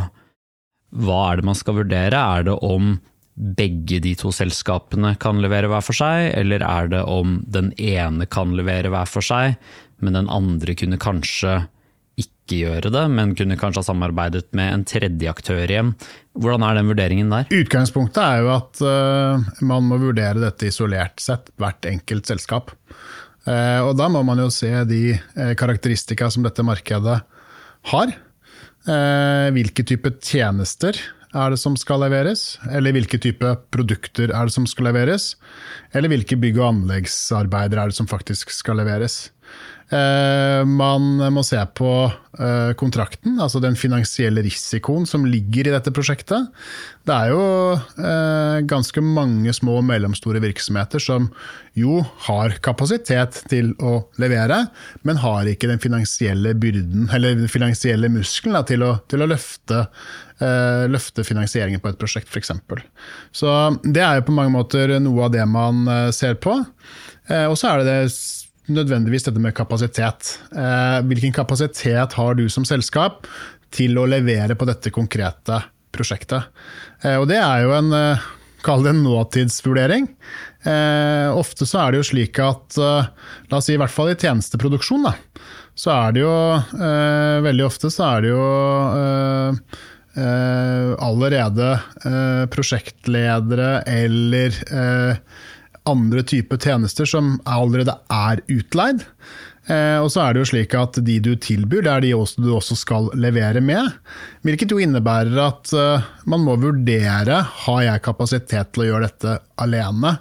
hva 0.96 1.22
er 1.32 1.40
det 1.40 1.48
man 1.50 1.58
skal 1.58 1.80
vurdere? 1.82 2.18
Er 2.18 2.48
det 2.48 2.58
om 2.66 2.98
begge 3.38 4.00
de 4.02 4.16
to 4.18 4.32
selskapene 4.34 5.14
kan 5.22 5.42
levere 5.44 5.70
hver 5.70 5.84
for 5.86 5.98
seg, 5.98 6.32
eller 6.40 6.64
er 6.66 6.92
det 6.94 7.04
om 7.06 7.40
den 7.46 7.70
ene 7.78 8.26
kan 8.26 8.56
levere 8.58 8.90
hver 8.94 9.10
for 9.10 9.26
seg, 9.26 9.60
men 10.02 10.18
den 10.18 10.30
andre 10.34 10.74
kunne 10.78 10.98
kanskje 11.02 11.60
ikke 12.18 12.64
gjøre 12.64 12.90
det, 12.94 13.04
men 13.14 13.36
kunne 13.38 13.60
kanskje 13.60 13.84
ha 13.84 13.88
samarbeidet 13.92 14.48
med 14.58 14.74
en 14.74 14.86
tredje 14.90 15.30
aktør 15.30 15.70
igjen. 15.70 15.94
Hvordan 16.38 16.66
er 16.66 16.80
den 16.80 16.90
vurderingen 16.90 17.34
der? 17.34 17.50
Utgangspunktet 17.54 18.22
er 18.24 18.42
jo 18.42 18.52
at 18.56 18.82
uh, 18.82 19.48
man 19.62 19.86
må 19.86 20.00
vurdere 20.02 20.42
dette 20.42 20.72
isolert 20.72 21.22
sett, 21.22 21.52
hvert 21.62 21.86
enkelt 21.90 22.30
selskap. 22.30 22.74
Uh, 23.46 23.86
og 23.86 23.94
da 24.00 24.10
må 24.12 24.24
man 24.26 24.42
jo 24.42 24.50
se 24.54 24.72
de 24.90 25.02
uh, 25.14 25.54
karakteristika 25.60 26.32
som 26.34 26.48
dette 26.48 26.66
markedet 26.66 27.20
har. 27.92 28.18
Hvilke 28.88 29.84
type 29.84 30.14
tjenester 30.24 30.98
er 31.36 31.54
det 31.54 31.60
som 31.60 31.76
skal 31.80 32.02
leveres? 32.06 32.58
Eller 32.72 32.96
hvilke 32.96 33.20
type 33.22 33.54
produkter 33.74 34.32
er 34.32 34.48
det 34.48 34.56
som 34.56 34.68
skal 34.70 34.90
leveres? 34.90 35.36
Eller 35.94 36.12
hvilke 36.12 36.38
bygg- 36.40 36.60
og 36.62 36.70
anleggsarbeider 36.72 37.82
er 37.82 37.92
det 37.92 37.98
som 37.98 38.10
faktisk 38.10 38.54
skal 38.56 38.80
leveres? 38.82 39.28
Eh, 39.88 40.66
man 40.68 41.16
må 41.32 41.42
se 41.48 41.60
på 41.80 41.90
eh, 42.12 42.72
kontrakten, 42.76 43.38
altså 43.40 43.62
den 43.64 43.78
finansielle 43.80 44.44
risikoen 44.44 45.06
som 45.08 45.24
ligger 45.24 45.70
i 45.70 45.72
dette 45.72 45.94
prosjektet. 45.96 46.50
Det 47.08 47.16
er 47.16 47.32
jo 47.32 47.46
eh, 47.72 48.58
ganske 48.68 49.00
mange 49.00 49.54
små 49.56 49.78
og 49.80 49.88
mellomstore 49.88 50.42
virksomheter 50.44 51.00
som 51.00 51.30
jo 51.80 52.02
har 52.28 52.58
kapasitet 52.66 53.40
til 53.48 53.72
å 53.80 54.02
levere, 54.20 54.66
men 55.08 55.24
har 55.24 55.48
ikke 55.48 55.72
den 55.72 55.80
finansielle 55.80 56.52
byrden, 56.60 57.08
eller 57.16 57.40
den 57.40 57.52
finansielle 57.52 58.12
muskelen 58.12 58.60
til, 58.68 58.84
til 59.08 59.24
å 59.24 59.30
løfte, 59.30 59.86
løfte 60.90 61.24
finansieringen 61.26 61.82
på 61.82 61.90
et 61.94 62.00
prosjekt, 62.02 62.34
f.eks. 62.34 62.52
Så 63.34 63.54
det 63.86 64.02
er 64.04 64.20
jo 64.20 64.26
på 64.28 64.36
mange 64.36 64.54
måter 64.58 64.98
noe 65.02 65.30
av 65.30 65.34
det 65.34 65.46
man 65.50 65.86
ser 66.14 66.36
på. 66.42 66.58
Og 67.30 67.56
så 67.58 67.72
er 67.72 67.82
det 67.82 67.88
det 67.88 68.12
nødvendigvis 68.72 69.28
dette 69.28 69.42
med 69.42 69.56
kapasitet. 69.56 70.38
Eh, 70.56 71.00
hvilken 71.08 71.34
kapasitet 71.36 72.14
har 72.18 72.38
du 72.38 72.48
som 72.52 72.66
selskap 72.68 73.28
til 73.74 73.98
å 74.00 74.08
levere 74.10 74.56
på 74.58 74.68
dette 74.68 74.92
konkrete 74.94 75.62
prosjektet? 75.96 76.50
Eh, 77.04 77.18
og 77.18 77.28
det 77.32 77.40
er 77.40 77.64
jo 77.64 77.74
en, 77.78 77.94
eh, 77.94 78.26
kall 78.64 78.84
det 78.84 78.96
en 78.96 79.04
nåtidsvurdering. 79.06 80.10
Ofte 80.68 81.64
så 81.64 81.80
er 81.80 81.92
det 81.92 82.00
jo 82.02 82.10
slik 82.10 82.40
at, 82.44 82.76
la 82.76 83.56
oss 83.56 83.66
si 83.70 83.74
i 83.74 83.78
hvert 83.80 83.94
fall 83.94 84.10
i 84.12 84.18
tjenesteproduksjon, 84.20 85.06
da, 85.06 85.14
så 85.78 85.94
er 85.94 86.12
det 86.12 86.22
jo 86.26 86.34
veldig 87.46 87.64
ofte 87.64 87.88
så 87.94 88.18
er 88.18 88.26
det 88.26 88.30
jo 88.34 88.44
allerede 91.08 91.70
prosjektledere 92.52 93.86
eller 93.88 94.60
andre 95.88 96.24
typer 96.28 96.60
tjenester 96.62 97.08
som 97.10 97.38
allerede 97.48 97.96
er 98.14 98.42
utleid. 98.52 99.06
Eh, 99.68 99.98
og 100.00 100.08
så 100.14 100.24
er 100.24 100.34
det 100.34 100.44
jo 100.44 100.50
slik 100.54 100.74
at 100.80 101.00
de 101.04 101.18
du 101.24 101.34
tilbyr, 101.44 101.84
det 101.84 101.92
er 101.92 102.04
de 102.06 102.14
også, 102.16 102.44
du 102.44 102.52
også 102.56 102.78
skal 102.80 103.10
levere 103.20 103.60
med. 103.64 103.92
Hvilket 104.48 104.72
jo 104.72 104.80
innebærer 104.80 105.40
at 105.44 105.74
uh, 105.76 106.06
man 106.30 106.46
må 106.46 106.56
vurdere 106.62 107.42
har 107.66 107.82
jeg 107.84 108.06
kapasitet 108.06 108.72
til 108.72 108.86
å 108.86 108.88
gjøre 108.92 109.10
dette 109.10 109.34
alene. 109.60 110.16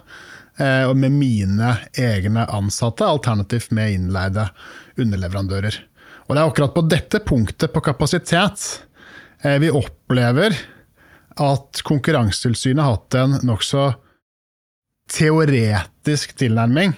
Uh, 0.57 0.89
og 0.89 0.97
med 0.99 1.15
mine 1.15 1.75
egne 1.95 2.43
ansatte, 2.51 3.07
alternativt 3.07 3.71
med 3.77 3.95
innleide 3.95 4.49
underleverandører. 4.99 5.79
Og 6.27 6.35
det 6.35 6.41
er 6.41 6.49
akkurat 6.49 6.75
på 6.75 6.87
dette 6.91 7.23
punktet 7.23 7.71
på 7.71 7.83
kapasitet 7.85 8.65
vi 9.61 9.69
opplever 9.69 10.55
at 11.39 11.79
Konkurransetilsynet 11.85 12.81
har 12.81 12.95
hatt 12.97 13.15
en 13.19 13.35
nokså 13.45 13.83
teoretisk 15.11 16.35
tilnærming 16.39 16.95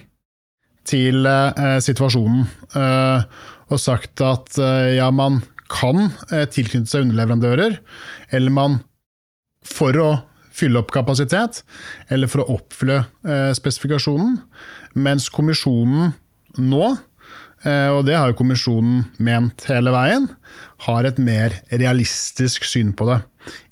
til 0.88 1.26
eh, 1.28 1.78
situasjonen. 1.84 2.46
Eh, 2.76 3.24
og 3.70 3.78
sagt 3.78 4.22
at 4.26 4.58
eh, 4.58 4.96
ja, 4.98 5.10
man 5.14 5.40
kan 5.70 6.08
eh, 6.32 6.46
tilknytte 6.50 6.90
seg 6.90 7.06
underleverandører, 7.06 7.78
eller 8.34 8.54
man 8.54 8.80
for 9.66 9.96
å 10.00 10.10
fylle 10.60 10.80
opp 10.82 10.90
kapasitet, 10.92 11.62
eller 12.12 12.30
for 12.30 12.42
å 12.42 12.56
oppfylle 12.58 13.04
eh, 13.24 13.52
spesifikasjonen. 13.56 14.40
Mens 14.98 15.28
kommisjonen 15.32 16.10
nå, 16.58 16.88
eh, 17.62 17.88
og 17.94 18.02
det 18.08 18.18
har 18.18 18.32
jo 18.32 18.40
kommisjonen 18.40 19.04
ment 19.22 19.68
hele 19.70 19.94
veien, 19.94 20.26
har 20.88 21.06
et 21.06 21.20
mer 21.22 21.54
realistisk 21.70 22.66
syn 22.66 22.92
på 22.96 23.06
det. 23.12 23.20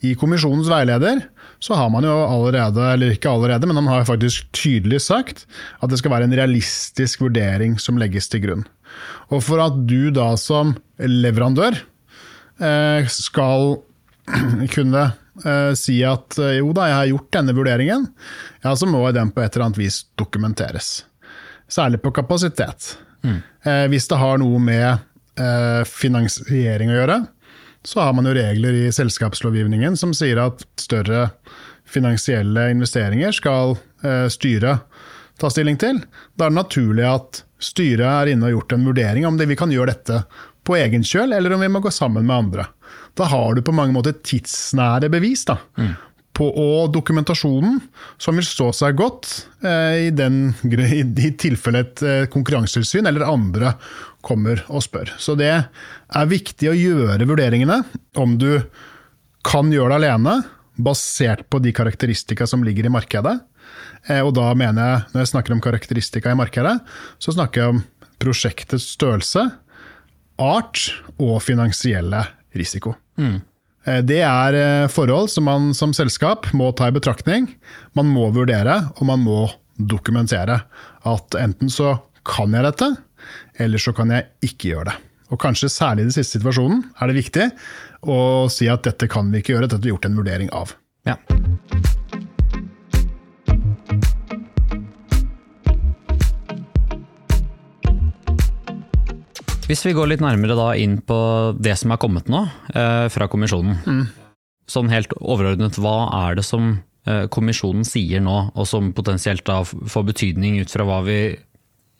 I 0.07 0.15
kommisjonens 0.17 0.71
veileder 0.71 1.27
så 1.59 1.75
har 1.75 1.91
man 1.91 2.07
jo 2.07 2.15
allerede, 2.15 2.83
eller 2.93 3.15
ikke 3.15 3.31
allerede, 3.31 3.67
men 3.67 3.81
han 3.81 3.91
har 3.91 4.07
faktisk 4.07 4.47
tydelig 4.55 5.01
sagt 5.09 5.45
at 5.83 5.91
det 5.91 5.99
skal 5.99 6.13
være 6.15 6.29
en 6.29 6.37
realistisk 6.39 7.25
vurdering 7.25 7.79
som 7.83 7.99
legges 7.99 8.31
til 8.31 8.45
grunn. 8.45 8.67
Og 9.35 9.43
for 9.45 9.61
at 9.63 9.81
du 9.89 10.11
da 10.15 10.31
som 10.41 10.77
leverandør 11.03 11.81
eh, 12.63 13.09
skal 13.11 13.81
kunne 14.75 15.05
eh, 15.45 15.73
si 15.79 15.99
at 16.07 16.39
eh, 16.39 16.61
jo 16.61 16.71
da, 16.77 16.89
jeg 16.91 16.99
har 17.01 17.11
gjort 17.13 17.35
denne 17.41 17.57
vurderingen, 17.59 18.07
ja, 18.63 18.75
så 18.79 18.89
må 18.89 19.03
den 19.15 19.35
på 19.35 19.43
et 19.43 19.51
eller 19.53 19.69
annet 19.69 19.83
vis 19.83 20.05
dokumenteres. 20.21 20.93
Særlig 21.69 22.01
på 22.05 22.15
kapasitet. 22.17 22.95
Mm. 23.27 23.43
Hvis 23.93 24.07
det 24.09 24.17
har 24.17 24.39
noe 24.41 24.61
med 24.63 25.03
finansiering 25.91 26.89
å 26.89 26.95
gjøre, 26.97 27.17
så 27.89 28.01
har 28.05 28.13
man 28.13 28.27
jo 28.29 28.35
regler 28.37 28.75
i 28.77 28.89
selskapslovgivningen 28.93 29.95
som 29.97 30.11
sier 30.13 30.37
at 30.43 30.61
større 30.77 31.31
finansielle 31.89 32.67
investeringer 32.75 33.33
skal 33.33 33.79
eh, 34.05 34.27
styret 34.29 34.85
ta 35.41 35.49
stilling 35.49 35.79
til. 35.81 36.03
Da 36.37 36.47
er 36.47 36.53
det 36.53 36.59
naturlig 36.59 37.07
at 37.09 37.41
styret 37.65 38.05
er 38.05 38.35
inne 38.35 38.51
og 38.51 38.59
gjort 38.59 38.75
en 38.77 38.85
vurdering 38.91 39.25
om 39.25 39.39
det 39.41 39.49
vi 39.49 39.57
kan 39.57 39.73
gjøre 39.73 39.95
dette 39.95 40.21
på 40.69 40.77
egen 40.77 41.07
kjøl, 41.07 41.33
eller 41.33 41.55
om 41.57 41.65
vi 41.65 41.71
må 41.73 41.81
gå 41.81 41.93
sammen 41.95 42.29
med 42.29 42.37
andre. 42.37 42.69
Da 43.17 43.31
har 43.33 43.57
du 43.57 43.65
på 43.65 43.73
mange 43.73 43.97
måter 43.97 44.21
tidsnære 44.21 45.09
bevis 45.15 45.47
da, 45.49 45.57
mm. 45.81 45.95
På, 46.39 46.47
og 46.49 46.93
dokumentasjonen 46.95 47.81
som 48.21 48.39
vil 48.39 48.47
stå 48.47 48.71
seg 48.77 48.99
godt 48.99 49.31
eh, 49.67 50.09
i, 50.09 50.11
den, 50.15 50.53
i 50.65 51.33
tilfelle 51.39 51.83
et 51.85 52.03
eh, 52.07 52.27
konkurransetilsyn 52.31 53.11
eller 53.11 53.27
andre 53.27 53.75
kommer 54.25 54.63
og 54.69 54.85
spør. 54.87 55.13
Så 55.19 55.35
det 55.39 55.51
er 55.53 56.31
viktig 56.31 56.71
å 56.71 56.77
gjøre 56.79 57.27
vurderingene. 57.29 57.83
Om 58.19 58.39
du 58.41 58.53
kan 59.47 59.71
gjøre 59.73 59.97
det 59.97 60.01
alene, 60.03 60.39
basert 60.79 61.49
på 61.51 61.59
de 61.63 61.73
karakteristika 61.75 62.47
som 62.47 62.63
ligger 62.67 62.87
i 62.87 62.93
markedet. 62.95 63.35
Eh, 64.07 64.23
og 64.23 64.35
da 64.39 64.53
mener 64.59 64.93
jeg, 64.93 65.07
når 65.13 65.25
jeg 65.25 65.33
snakker 65.33 65.57
om 65.57 65.63
karakteristika 65.65 66.33
i 66.33 66.39
markedet, 66.39 66.77
så 67.19 67.35
snakker 67.35 67.63
jeg 67.65 67.75
om 67.75 67.83
prosjektets 68.23 68.87
størrelse, 68.95 69.45
art 70.39 70.85
og 71.19 71.41
finansielle 71.43 72.23
risiko. 72.59 72.95
Mm. 73.19 73.41
Eh, 73.89 74.03
det 74.05 74.21
er 74.27 74.59
eh, 74.59 74.91
forhold 74.93 75.33
som 75.33 75.49
man 75.49 75.73
som 75.77 75.95
selskap 75.97 76.51
må 76.57 76.71
ta 76.77 76.91
i 76.91 76.95
betraktning. 76.95 77.49
Man 77.97 78.11
må 78.13 78.29
vurdere, 78.37 78.83
og 78.99 79.09
man 79.09 79.25
må 79.25 79.43
dokumentere. 79.79 80.61
At 81.09 81.39
enten 81.39 81.73
så 81.73 81.97
kan 82.29 82.55
jeg 82.57 82.67
dette, 82.67 82.91
eller 83.63 83.81
så 83.83 83.95
kan 83.97 84.13
jeg 84.13 84.29
ikke 84.45 84.75
gjøre 84.75 84.91
det. 84.91 84.97
Og 85.29 85.41
kanskje 85.41 85.71
særlig 85.73 86.07
i 86.07 86.09
den 86.09 86.17
siste 86.17 86.39
situasjonen 86.39 86.83
er 86.97 87.11
det 87.11 87.19
viktig 87.19 87.51
å 88.09 88.19
si 88.53 88.69
at 88.73 88.87
dette 88.87 89.11
kan 89.13 89.29
vi 89.33 89.43
ikke 89.43 89.55
gjøre, 89.55 89.69
dette 89.69 89.81
har 89.81 89.85
vi 89.85 89.93
gjort 89.93 90.09
en 90.09 90.21
vurdering 90.21 90.53
av. 90.57 90.77
Ja. 91.09 91.19
Hvis 99.69 99.85
vi 99.85 99.93
går 99.93 100.09
litt 100.09 100.23
nærmere 100.25 100.57
da 100.57 100.71
inn 100.81 100.97
på 101.05 101.17
det 101.61 101.75
som 101.77 101.93
er 101.93 102.01
kommet 102.01 102.31
nå 102.33 102.41
eh, 102.73 103.07
fra 103.13 103.27
kommisjonen. 103.29 103.77
Mm. 103.85 104.07
Sånn 104.69 104.89
helt 104.89 105.13
overordnet, 105.21 105.77
hva 105.77 106.09
er 106.23 106.39
det 106.39 106.45
som 106.49 106.71
eh, 107.05 107.27
kommisjonen 107.33 107.85
sier 107.85 108.25
nå, 108.25 108.39
og 108.55 108.69
som 108.69 108.95
potensielt 108.97 109.45
da 109.49 109.61
får 109.69 110.07
betydning 110.09 110.57
ut 110.63 110.73
fra 110.73 110.89
hva 110.89 111.03
vi 111.05 111.19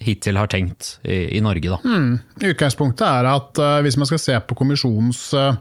hittil 0.01 0.39
har 0.41 0.49
tenkt 0.49 0.95
i, 1.03 1.37
i 1.37 1.43
Norge. 1.45 1.75
Da. 1.75 1.79
Mm. 1.85 2.19
Utgangspunktet 2.53 3.05
er 3.05 3.29
at 3.35 3.61
uh, 3.61 3.81
hvis 3.85 3.99
man 3.99 4.09
skal 4.09 4.21
se 4.23 4.37
på 4.47 4.57
kommisjonens 4.57 5.25
uh, 5.35 5.59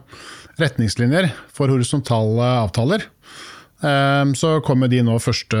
retningslinjer 0.62 1.26
for 1.52 1.74
horisontale 1.74 2.52
avtaler, 2.62 3.02
uh, 3.82 4.24
så 4.38 4.52
kommer 4.64 4.88
de 4.92 5.02
nå 5.04 5.18
1.6. 5.18 5.58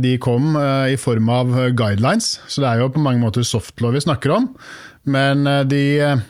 De 0.00 0.12
kom 0.22 0.54
i 0.88 0.96
form 1.00 1.28
av 1.32 1.50
guidelines, 1.76 2.38
så 2.48 2.62
det 2.62 2.70
er 2.70 2.80
jo 2.80 2.92
på 2.94 3.02
mange 3.04 3.20
måter 3.22 3.44
softlaw 3.46 3.92
vi 3.94 4.02
snakker 4.04 4.32
om. 4.34 4.46
Men 5.10 5.46
de, 5.68 5.84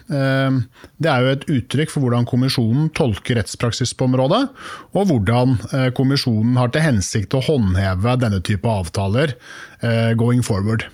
det 0.07 1.11
er 1.11 1.25
jo 1.25 1.33
et 1.33 1.47
uttrykk 1.51 1.91
for 1.91 2.05
hvordan 2.05 2.27
kommisjonen 2.31 2.87
tolker 2.95 3.41
rettspraksis 3.41 3.93
på 3.99 4.07
området, 4.07 4.45
og 4.95 5.11
hvordan 5.11 5.57
kommisjonen 5.97 6.55
har 6.61 6.71
til 6.71 6.85
hensikt 6.87 7.35
å 7.35 7.43
håndheve 7.49 8.15
denne 8.23 8.39
type 8.47 8.71
avtaler 8.71 9.35
going 10.19 10.45
forward. 10.47 10.87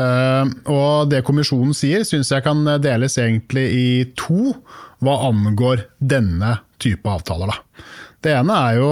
Og 0.00 1.12
det 1.12 1.20
kommisjonen 1.28 1.76
sier, 1.76 2.06
syns 2.08 2.32
jeg 2.32 2.42
kan 2.46 2.64
deles 2.82 3.18
egentlig 3.20 3.66
i 3.76 3.86
to 4.18 4.56
hva 5.04 5.20
angår 5.28 5.84
denne 6.00 6.56
type 6.82 7.04
avtaler. 7.04 7.52
Det 8.24 8.32
ene 8.32 8.56
er 8.70 8.80
jo 8.80 8.90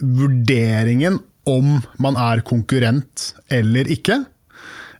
vurderingen 0.00 1.20
om 1.48 1.78
man 2.00 2.16
er 2.20 2.42
konkurrent 2.46 3.32
eller 3.52 3.88
ikke. 3.92 4.22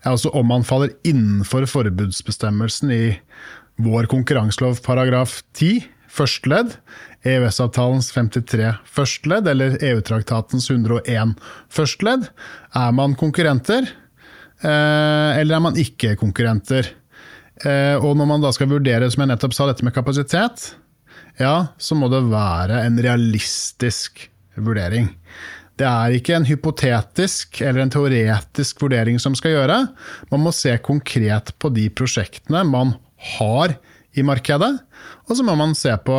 Altså 0.05 0.31
om 0.37 0.49
man 0.53 0.67
faller 0.67 0.93
innenfor 1.07 1.67
forbudsbestemmelsen 1.71 2.93
i 2.93 3.05
vår 3.81 4.09
konkurranselov 4.13 4.83
paragraf 4.85 5.41
10 5.57 5.87
første 6.15 6.51
ledd, 6.53 6.75
EØS-avtalens 7.27 8.13
53 8.15 8.69
første 8.87 9.31
ledd 9.33 9.49
eller 9.51 9.79
EU-traktatens 9.83 10.69
101 10.71 11.35
første 11.73 12.07
ledd. 12.07 12.29
Er 12.77 12.93
man 12.95 13.17
konkurrenter, 13.19 13.89
eh, 14.63 15.31
eller 15.41 15.57
er 15.57 15.65
man 15.65 15.81
ikke 15.81 16.15
konkurrenter? 16.21 16.93
Eh, 17.65 17.97
og 17.97 18.17
når 18.19 18.29
man 18.29 18.45
da 18.45 18.53
skal 18.53 18.71
vurdere, 18.71 19.11
som 19.11 19.25
jeg 19.25 19.33
nettopp 19.33 19.55
sa, 19.57 19.67
dette 19.67 19.87
med 19.87 19.95
kapasitet, 19.95 20.75
ja, 21.41 21.73
så 21.79 21.97
må 21.99 22.11
det 22.13 22.23
være 22.31 22.85
en 22.85 22.99
realistisk 23.03 24.29
vurdering. 24.55 25.09
Det 25.75 25.87
er 25.89 26.15
ikke 26.15 26.37
en 26.37 26.47
hypotetisk 26.47 27.59
eller 27.65 27.83
en 27.83 27.91
teoretisk 27.91 28.83
vurdering 28.85 29.19
som 29.23 29.35
skal 29.39 29.57
gjøre. 29.57 29.79
Man 30.31 30.45
må 30.45 30.53
se 30.55 30.77
konkret 30.85 31.51
på 31.59 31.71
de 31.75 31.89
prosjektene 31.91 32.63
man 32.69 32.95
har 33.35 33.75
i 34.15 34.23
markedet, 34.23 34.71
og 35.27 35.35
så 35.35 35.43
må 35.47 35.57
man 35.59 35.75
se 35.75 35.91
på 36.07 36.19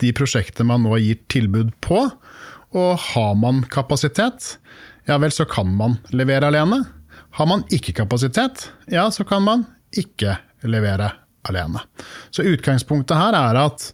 de 0.00 0.12
prosjektene 0.16 0.70
man 0.70 0.86
nå 0.86 0.96
gir 1.02 1.20
tilbud 1.32 1.74
på. 1.84 2.06
Og 2.74 3.02
har 3.12 3.34
man 3.38 3.62
kapasitet, 3.70 4.56
ja 5.06 5.18
vel, 5.20 5.34
så 5.34 5.44
kan 5.46 5.68
man 5.76 5.98
levere 6.16 6.48
alene. 6.48 6.80
Har 7.36 7.50
man 7.50 7.66
ikke 7.74 7.94
kapasitet, 8.00 8.70
ja, 8.90 9.10
så 9.12 9.26
kan 9.28 9.44
man 9.44 9.66
ikke 9.94 10.38
levere 10.64 11.12
alene. 11.44 11.82
Så 12.32 12.46
utgangspunktet 12.48 13.20
her 13.20 13.36
er 13.36 13.60
at 13.66 13.90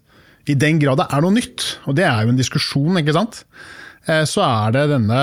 i 0.49 0.57
den 0.59 0.79
grad 0.81 1.03
det 1.03 1.11
er 1.11 1.25
noe 1.25 1.35
nytt, 1.35 1.67
og 1.91 1.99
det 1.99 2.07
er 2.07 2.25
jo 2.25 2.33
en 2.33 2.39
diskusjon, 2.39 3.01
ikke 3.01 3.17
sant, 3.17 3.43
så 4.01 4.43
er 4.43 4.73
det 4.75 4.87
denne 4.95 5.21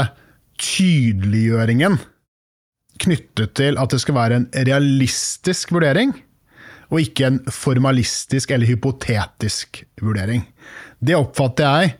tydeliggjøringen 0.62 1.98
knyttet 3.02 3.56
til 3.58 3.78
at 3.82 3.94
det 3.94 4.00
skal 4.02 4.16
være 4.18 4.38
en 4.38 4.46
realistisk 4.70 5.74
vurdering, 5.74 6.14
og 6.94 7.02
ikke 7.04 7.28
en 7.28 7.40
formalistisk 7.52 8.54
eller 8.54 8.70
hypotetisk 8.70 9.82
vurdering. 10.02 10.46
Det 11.04 11.18
oppfatter 11.18 11.82
jeg. 11.82 11.98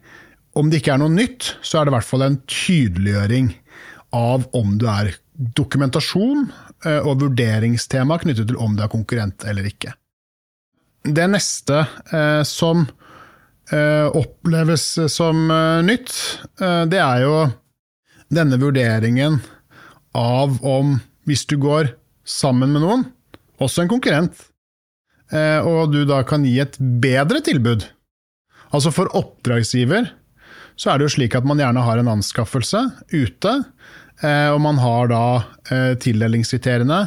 Om 0.58 0.70
det 0.70 0.80
ikke 0.80 0.94
er 0.96 1.02
noe 1.02 1.14
nytt, 1.14 1.50
så 1.66 1.82
er 1.82 1.86
det 1.86 1.92
i 1.92 1.98
hvert 1.98 2.08
fall 2.08 2.26
en 2.26 2.40
tydeliggjøring 2.50 3.52
av 4.18 4.48
om 4.58 4.78
du 4.80 4.88
er 4.90 5.12
dokumentasjon 5.60 6.48
Eh, 6.86 7.02
og 7.02 7.24
vurderingstema 7.24 8.20
knyttet 8.22 8.52
til 8.52 8.60
om 8.62 8.76
du 8.78 8.84
er 8.86 8.92
konkurrent 8.92 9.46
eller 9.50 9.66
ikke. 9.66 9.96
Det 11.08 11.26
neste 11.32 11.86
eh, 12.14 12.44
som 12.46 12.84
eh, 12.86 12.94
oppleves 14.16 14.86
som 15.12 15.52
eh, 15.52 15.84
nytt, 15.88 16.14
eh, 16.62 16.84
det 16.90 17.02
er 17.04 17.24
jo 17.26 17.36
denne 18.34 18.60
vurderingen 18.62 19.40
av 20.18 20.58
om 20.66 20.98
hvis 21.28 21.46
du 21.50 21.58
går 21.60 21.92
sammen 22.28 22.72
med 22.74 22.84
noen, 22.84 23.06
også 23.60 23.84
en 23.84 23.92
konkurrent, 23.92 24.48
eh, 25.32 25.60
og 25.60 25.94
du 25.96 26.04
da 26.08 26.22
kan 26.28 26.46
gi 26.48 26.58
et 26.64 26.78
bedre 26.80 27.44
tilbud. 27.44 27.88
Altså 28.72 28.92
for 28.92 29.12
oppdragsgiver 29.16 30.12
så 30.78 30.92
er 30.92 31.00
det 31.00 31.08
jo 31.08 31.16
slik 31.16 31.36
at 31.36 31.48
man 31.48 31.60
gjerne 31.60 31.84
har 31.84 32.00
en 32.00 32.12
anskaffelse 32.18 32.84
ute 33.16 33.54
Eh, 34.26 34.50
og 34.50 34.62
man 34.64 34.80
har 34.82 35.12
da 35.12 35.24
eh, 35.70 35.94
tildelingskriteriene 36.02 37.02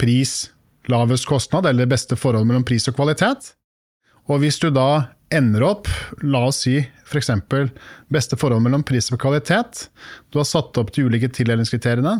pris, 0.00 0.48
lavest 0.88 1.28
kostnad, 1.28 1.68
eller 1.68 1.88
beste 1.90 2.16
forhold 2.16 2.48
mellom 2.48 2.64
pris 2.64 2.88
og 2.88 2.96
kvalitet. 2.96 3.52
Og 4.30 4.40
hvis 4.42 4.58
du 4.62 4.70
da 4.72 5.15
ender 5.34 5.64
opp, 5.66 5.88
la 6.22 6.44
oss 6.48 6.62
si 6.64 6.76
f.eks. 7.06 7.30
beste 8.12 8.38
forhold 8.38 8.62
mellom 8.64 8.84
pris 8.86 9.10
og 9.10 9.20
kvalitet. 9.22 9.88
Du 10.30 10.38
har 10.40 10.46
satt 10.48 10.78
opp 10.78 10.92
de 10.94 11.06
ulike 11.06 11.30
tildelingskriteriene, 11.34 12.14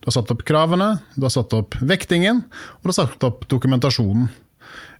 du 0.00 0.08
har 0.08 0.16
satt 0.18 0.30
opp 0.34 0.44
kravene, 0.46 0.94
du 1.16 1.26
har 1.26 1.34
satt 1.34 1.54
opp 1.58 1.76
vektingen, 1.80 2.44
og 2.78 2.86
du 2.86 2.92
har 2.92 3.00
satt 3.02 3.26
opp 3.28 3.44
dokumentasjonen. 3.50 4.30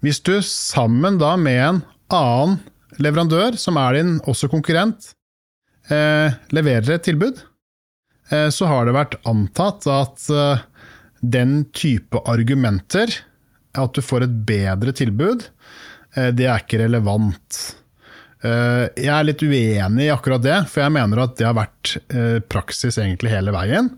Hvis 0.02 0.20
du 0.26 0.34
sammen 0.46 1.20
da 1.22 1.36
med 1.38 1.62
en 1.62 1.80
annen 2.12 2.58
leverandør, 3.02 3.56
som 3.56 3.78
er 3.80 4.00
din 4.00 4.18
også 4.28 4.50
konkurrent, 4.52 5.14
eh, 5.88 6.34
leverer 6.52 6.98
et 6.98 7.06
tilbud, 7.06 7.40
Eh, 8.32 8.48
så 8.48 8.68
har 8.70 8.86
det 8.86 8.96
vært 8.96 9.18
antatt 9.28 9.86
at 9.90 10.26
eh, 10.32 10.64
den 11.20 11.62
type 11.76 12.22
argumenter, 12.28 13.12
at 13.72 13.96
du 13.96 14.02
får 14.04 14.26
et 14.26 14.38
bedre 14.48 14.92
tilbud, 14.96 15.46
det 16.12 16.44
er 16.48 16.60
ikke 16.60 16.82
relevant. 16.82 17.60
Jeg 18.42 19.06
er 19.06 19.24
litt 19.24 19.42
uenig 19.46 20.08
i 20.08 20.10
akkurat 20.10 20.42
det, 20.42 20.56
for 20.68 20.82
jeg 20.82 20.92
mener 20.96 21.20
at 21.22 21.36
det 21.38 21.46
har 21.46 21.54
vært 21.54 21.92
praksis 22.50 22.98
egentlig 22.98 23.30
hele 23.30 23.54
veien. 23.54 23.92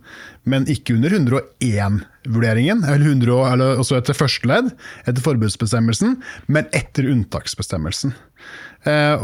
Men 0.44 0.68
ikke 0.68 0.98
under 0.98 1.16
101-vurderingen, 1.16 2.84
eller, 2.84 3.80
også 3.80 3.96
etter 3.96 4.18
første 4.18 4.50
ledd, 4.50 4.68
etter 5.08 5.24
forbudsbestemmelsen, 5.24 6.18
men 6.52 6.68
etter 6.76 7.08
unntaksbestemmelsen. 7.08 8.12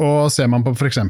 Og 0.01 0.33
ser 0.33 0.49
man 0.49 0.65
på 0.65 0.73
f.eks 0.73 1.03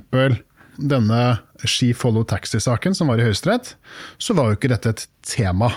denne 0.80 1.20
She 1.68 1.92
Follow 1.96 2.24
Taxi-saken 2.24 2.94
som 2.96 3.10
var 3.10 3.20
i 3.20 3.26
Høyesterett, 3.26 3.74
så 4.18 4.36
var 4.36 4.50
jo 4.50 4.58
ikke 4.58 4.72
dette 4.72 4.94
et 4.94 5.06
tema. 5.26 5.70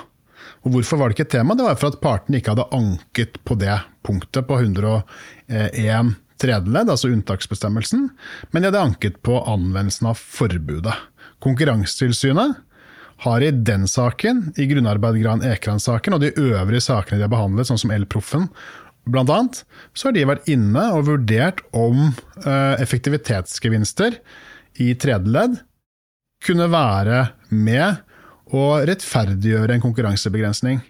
Og 0.64 0.76
Hvorfor 0.76 1.00
var 1.00 1.10
det 1.10 1.18
ikke 1.18 1.28
et 1.28 1.36
tema? 1.36 1.58
Det 1.60 1.66
var 1.66 1.80
for 1.80 1.92
at 1.92 2.02
partene 2.04 2.40
ikke 2.40 2.54
hadde 2.54 2.70
anket 2.76 3.40
på 3.44 3.58
det 3.60 3.76
punktet 4.04 4.48
på 4.48 4.60
101 4.62 5.04
tredjeledd, 6.42 6.92
altså 6.92 7.12
unntaksbestemmelsen, 7.14 8.10
men 8.52 8.62
de 8.62 8.70
hadde 8.70 8.84
anket 8.84 9.20
på 9.26 9.40
anvendelsen 9.48 10.10
av 10.12 10.20
forbudet. 10.20 10.96
Konkurransetilsynet 11.44 12.62
har 13.24 13.44
i 13.44 13.52
den 13.52 13.88
saken, 13.88 14.50
i 14.60 14.68
grunnarbeid 14.68 15.22
Gran 15.22 15.44
Ekran-saken 15.48 16.18
og 16.18 16.24
de 16.24 16.34
øvrige 16.40 16.84
sakene 16.84 17.20
de 17.20 17.28
har 17.28 17.32
behandlet, 17.32 17.70
sånn 17.70 17.80
som 17.80 17.94
Elproffen, 17.96 18.50
bl.a., 19.08 19.40
så 19.94 20.10
har 20.10 20.16
de 20.16 20.26
vært 20.28 20.50
inne 20.52 20.88
og 20.96 21.08
vurdert 21.10 21.62
om 21.76 22.10
eh, 22.10 22.82
effektivitetsgevinster 22.84 24.18
i 24.84 24.94
tredje 25.00 25.32
ledd 25.32 25.60
kunne 26.44 26.68
være 26.72 27.28
med 27.54 28.02
å 28.54 28.66
rettferdiggjøre 28.88 29.78
en 29.78 29.84
konkurransebegrensning. 29.84 30.82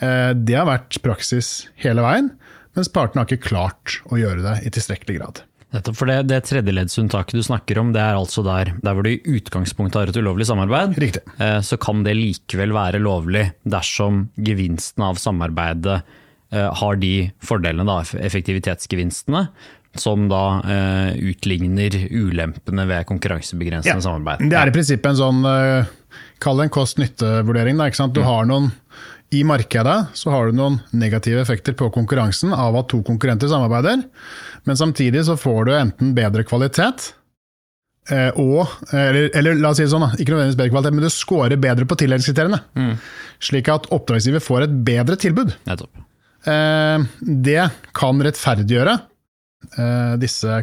Eh, 0.00 0.32
det 0.36 0.56
har 0.56 0.68
vært 0.68 1.00
praksis 1.04 1.68
hele 1.82 2.04
veien, 2.04 2.32
mens 2.76 2.92
partene 2.92 3.22
har 3.22 3.30
ikke 3.30 3.48
klart 3.50 3.98
å 4.10 4.20
gjøre 4.20 4.44
det 4.44 4.58
i 4.66 4.72
tilstrekkelig 4.74 5.18
grad. 5.18 5.42
Nettopp, 5.72 5.96
for 5.96 6.10
Det, 6.10 6.18
det 6.28 6.42
tredjeleddsunntaket 6.50 7.38
du 7.38 7.42
snakker 7.46 7.78
om, 7.80 7.94
det 7.94 8.00
er 8.04 8.18
altså 8.18 8.44
der, 8.44 8.74
der 8.84 8.96
hvor 8.96 9.06
du 9.06 9.14
i 9.14 9.36
utgangspunktet 9.38 9.98
har 9.98 10.10
et 10.12 10.18
ulovlig 10.20 10.46
samarbeid. 10.50 10.98
Riktig. 11.00 11.22
Eh, 11.40 11.60
så 11.64 11.78
kan 11.80 12.02
det 12.04 12.12
likevel 12.18 12.74
være 12.76 13.00
lovlig 13.00 13.46
dersom 13.64 14.26
gevinsten 14.36 15.06
av 15.06 15.20
samarbeidet 15.20 16.02
eh, 16.52 16.68
har 16.82 17.00
de 17.00 17.14
fordelene, 17.40 17.88
da, 17.88 18.02
effektivitetsgevinstene, 18.20 19.46
som 20.00 20.24
da 20.24 20.44
uh, 20.64 21.10
utligner 21.20 21.92
ulempene 22.08 22.86
ved 22.88 23.04
konkurransebegrensende 23.10 23.98
ja, 23.98 24.04
samarbeid. 24.04 24.46
Det 24.48 24.56
er 24.56 24.70
i 24.70 24.72
prinsippet 24.72 25.10
en 25.10 25.18
sånn, 25.18 25.42
uh, 25.44 26.22
kall 26.40 26.60
det 26.60 26.68
en 26.68 26.72
kost-nytte-vurdering. 26.72 27.76
Du 27.76 28.22
mm. 28.22 28.24
har 28.24 28.48
noen 28.48 28.70
i 29.32 29.42
markedet 29.48 29.96
så 30.18 30.32
har 30.34 30.48
du 30.48 30.58
noen 30.58 30.78
negative 30.96 31.40
effekter 31.42 31.76
på 31.78 31.88
konkurransen 31.94 32.52
av 32.54 32.76
at 32.78 32.90
to 32.92 33.02
konkurrenter 33.06 33.50
samarbeider, 33.50 34.04
men 34.68 34.78
samtidig 34.78 35.24
så 35.28 35.38
får 35.40 35.66
du 35.66 35.74
enten 35.78 36.14
bedre 36.16 36.44
kvalitet 36.48 37.10
eh, 38.12 38.30
og 38.36 38.66
eller, 38.92 39.30
eller, 39.32 39.60
la 39.60 39.72
oss 39.72 39.80
si 39.80 39.86
det 39.86 39.92
sånn, 39.94 40.08
ikke 40.16 40.34
nødvendigvis 40.34 40.60
bedre 40.60 40.74
kvalitet, 40.74 40.96
men 40.98 41.06
du 41.06 41.12
scorer 41.12 41.60
bedre 41.60 41.88
på 41.88 41.98
tildelingskriteriene. 42.02 42.60
Mm. 42.78 42.92
Slik 43.42 43.72
at 43.72 43.88
oppdragsgiver 43.94 44.44
får 44.44 44.66
et 44.68 44.76
bedre 44.86 45.18
tilbud. 45.20 45.56
det 46.42 47.64
kan 47.96 48.22
rettferdiggjøre 48.26 48.98
Eh, 49.78 50.14
disse 50.20 50.62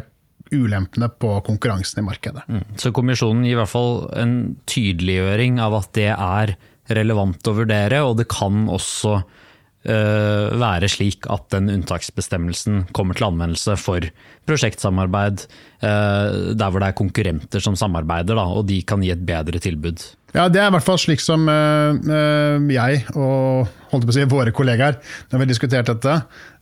ulempene 0.50 1.06
på 1.08 1.30
konkurransen 1.46 2.02
i 2.02 2.06
markedet. 2.06 2.42
Mm. 2.50 2.64
Så 2.80 2.90
kommisjonen 2.94 3.44
gir 3.46 3.54
i 3.54 3.60
hvert 3.60 3.70
fall 3.70 3.94
en 4.18 4.34
tydeliggjøring 4.70 5.60
av 5.62 5.76
at 5.78 5.92
det 5.94 6.08
er 6.10 6.54
relevant 6.96 7.50
å 7.50 7.56
vurdere, 7.56 8.02
og 8.06 8.18
det 8.20 8.28
kan 8.32 8.66
også 8.70 9.16
uh, 9.20 10.46
være 10.60 10.90
slik 10.90 11.28
at 11.32 11.48
den 11.54 11.70
unntaksbestemmelsen 11.72 12.86
kommer 12.96 13.18
til 13.18 13.30
anvendelse 13.30 13.76
for 13.80 14.06
prosjektsamarbeid 14.50 15.46
uh, 15.84 16.54
der 16.54 16.66
hvor 16.68 16.82
det 16.82 16.90
er 16.90 17.00
konkurrenter 17.00 17.64
som 17.64 17.78
samarbeider, 17.78 18.38
da, 18.38 18.48
og 18.50 18.66
de 18.70 18.80
kan 18.86 19.04
gi 19.04 19.12
et 19.14 19.26
bedre 19.26 19.62
tilbud. 19.62 20.04
Ja, 20.30 20.46
Det 20.48 20.60
er 20.62 20.68
i 20.68 20.74
hvert 20.76 20.86
fall 20.86 20.98
slik 21.00 21.22
som 21.22 21.48
uh, 21.50 21.96
jeg 22.70 23.00
og 23.18 23.70
holdt 23.90 24.06
på 24.06 24.12
å 24.12 24.14
si, 24.14 24.26
våre 24.30 24.52
kollegaer, 24.54 25.00
når 25.30 25.40
vi 25.40 25.42
har 25.42 25.50
diskutert 25.50 25.90
dette, 25.90 26.12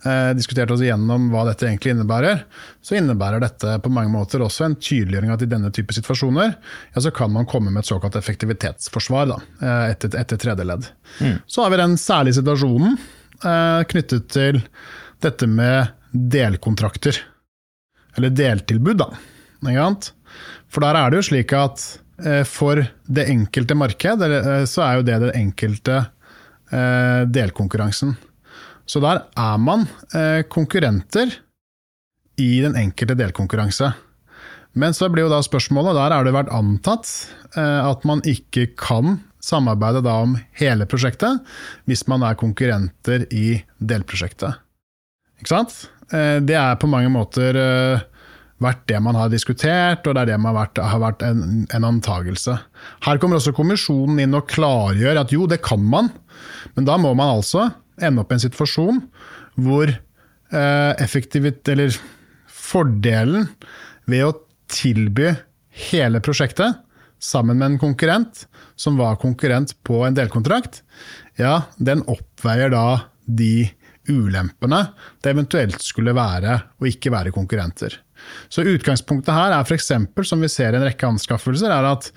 uh, 0.06 0.30
diskutert 0.36 0.72
oss 0.72 0.80
igjennom 0.84 1.26
hva 1.32 1.44
dette 1.50 1.68
egentlig 1.68 1.92
innebærer, 1.92 2.46
så 2.80 2.96
innebærer 2.96 3.44
dette 3.44 3.76
på 3.84 3.92
mange 3.92 4.12
måter 4.14 4.44
også 4.44 4.64
en 4.68 4.78
tydeliggjøring 4.80 5.34
at 5.34 5.44
i 5.44 5.50
denne 5.52 5.72
type 5.74 5.96
situasjoner 5.96 6.54
ja, 6.54 7.04
så 7.04 7.12
kan 7.14 7.32
man 7.34 7.48
komme 7.50 7.74
med 7.74 7.84
et 7.84 7.90
såkalt 7.90 8.16
effektivitetsforsvar 8.16 9.28
da, 9.34 9.38
etter, 9.90 10.16
etter 10.16 10.40
tredje 10.40 10.68
ledd. 10.68 10.88
Mm. 11.20 11.38
Så 11.44 11.64
har 11.64 11.74
vi 11.74 11.82
den 11.82 12.00
særlige 12.00 12.40
situasjonen 12.40 12.96
knyttet 13.38 14.32
til 14.34 14.62
dette 15.22 15.46
med 15.46 15.92
delkontrakter. 16.10 17.20
Eller 18.18 18.32
deltilbud, 18.34 19.04
da. 19.04 19.12
For 20.72 20.82
der 20.82 20.98
er 20.98 21.12
det 21.12 21.20
jo 21.20 21.28
slik 21.28 21.52
at 21.54 21.84
Eh, 21.84 22.07
for 22.48 22.80
det 23.06 23.26
enkelte 23.30 23.76
marked, 23.78 24.22
eh, 24.22 24.64
så 24.66 24.84
er 24.84 24.98
jo 24.98 25.06
det 25.06 25.18
den 25.22 25.36
enkelte 25.38 25.98
eh, 26.72 27.22
delkonkurransen. 27.30 28.16
Så 28.88 29.02
der 29.04 29.26
er 29.36 29.58
man 29.60 29.84
konkurrenter 30.48 31.34
i 32.40 32.62
den 32.64 32.72
enkelte 32.80 33.18
delkonkurranse. 33.18 33.90
Men 34.72 34.96
så 34.96 35.10
blir 35.12 35.26
jo 35.26 35.32
da 35.32 35.42
spørsmålet, 35.44 35.92
der 35.98 36.14
har 36.16 36.24
det 36.24 36.32
vært 36.32 36.54
antatt 36.56 37.10
at 37.52 38.06
man 38.08 38.22
ikke 38.24 38.70
kan 38.80 39.18
samarbeide 39.44 40.00
da 40.06 40.14
om 40.24 40.38
hele 40.56 40.88
prosjektet, 40.88 41.44
hvis 41.84 42.06
man 42.08 42.24
er 42.24 42.40
konkurrenter 42.40 43.26
i 43.28 43.58
delprosjektet. 43.76 44.56
Ikke 45.36 45.52
sant? 45.52 45.76
Det 46.08 46.56
er 46.56 46.80
på 46.80 46.88
mange 46.88 47.12
måter 47.12 47.60
vært 48.62 48.82
det 48.90 48.98
man 49.02 49.18
har 49.18 49.30
diskutert, 49.32 50.06
og 50.06 50.16
det 50.16 50.24
er 50.24 50.32
det 50.32 50.38
man 50.40 50.52
har 50.52 50.58
vært, 50.62 50.80
har 50.92 51.02
vært 51.02 51.24
en, 51.26 51.42
en, 51.74 51.86
antagelse. 51.86 52.56
Her 53.06 53.20
kommer 53.22 53.38
også 53.38 53.54
kommisjonen 53.56 54.18
inn 54.22 54.36
og 54.38 54.48
klargjør 54.50 55.22
at 55.22 55.34
jo, 55.34 55.46
det 55.50 55.60
kan 55.64 55.82
man, 55.82 56.10
men 56.74 56.88
da 56.88 56.98
må 57.00 57.14
man 57.18 57.38
altså 57.38 57.68
ende 58.02 58.22
opp 58.22 58.32
i 58.32 58.38
en 58.38 58.44
situasjon 58.44 59.00
hvor 59.58 59.90
eh, 59.90 60.92
effektivit, 61.02 61.62
eller 61.70 61.94
fordelen 62.50 63.48
ved 64.10 64.26
å 64.26 64.36
tilby 64.70 65.32
hele 65.88 66.20
prosjektet 66.24 66.82
sammen 67.22 67.58
med 67.58 67.72
en 67.72 67.80
konkurrent, 67.82 68.44
som 68.78 68.98
var 68.98 69.18
konkurrent 69.18 69.74
på 69.86 70.04
en 70.06 70.14
delkontrakt, 70.14 70.82
ja, 71.38 71.64
den 71.78 72.04
oppveier 72.10 72.70
da 72.74 72.86
de 73.26 73.68
ulempene 74.08 74.80
det 75.22 75.32
eventuelt 75.34 75.82
skulle 75.84 76.14
være 76.16 76.54
å 76.78 76.88
ikke 76.88 77.12
være 77.12 77.34
konkurrenter. 77.34 77.98
Så 78.48 78.64
Utgangspunktet 78.66 79.34
her 79.34 79.54
er 79.54 79.66
f.eks., 79.66 79.92
som 80.28 80.42
vi 80.44 80.50
ser 80.52 80.74
i 80.74 80.80
en 80.80 80.86
rekke 80.86 81.08
anskaffelser, 81.08 81.72
er 81.72 81.88
at 81.90 82.10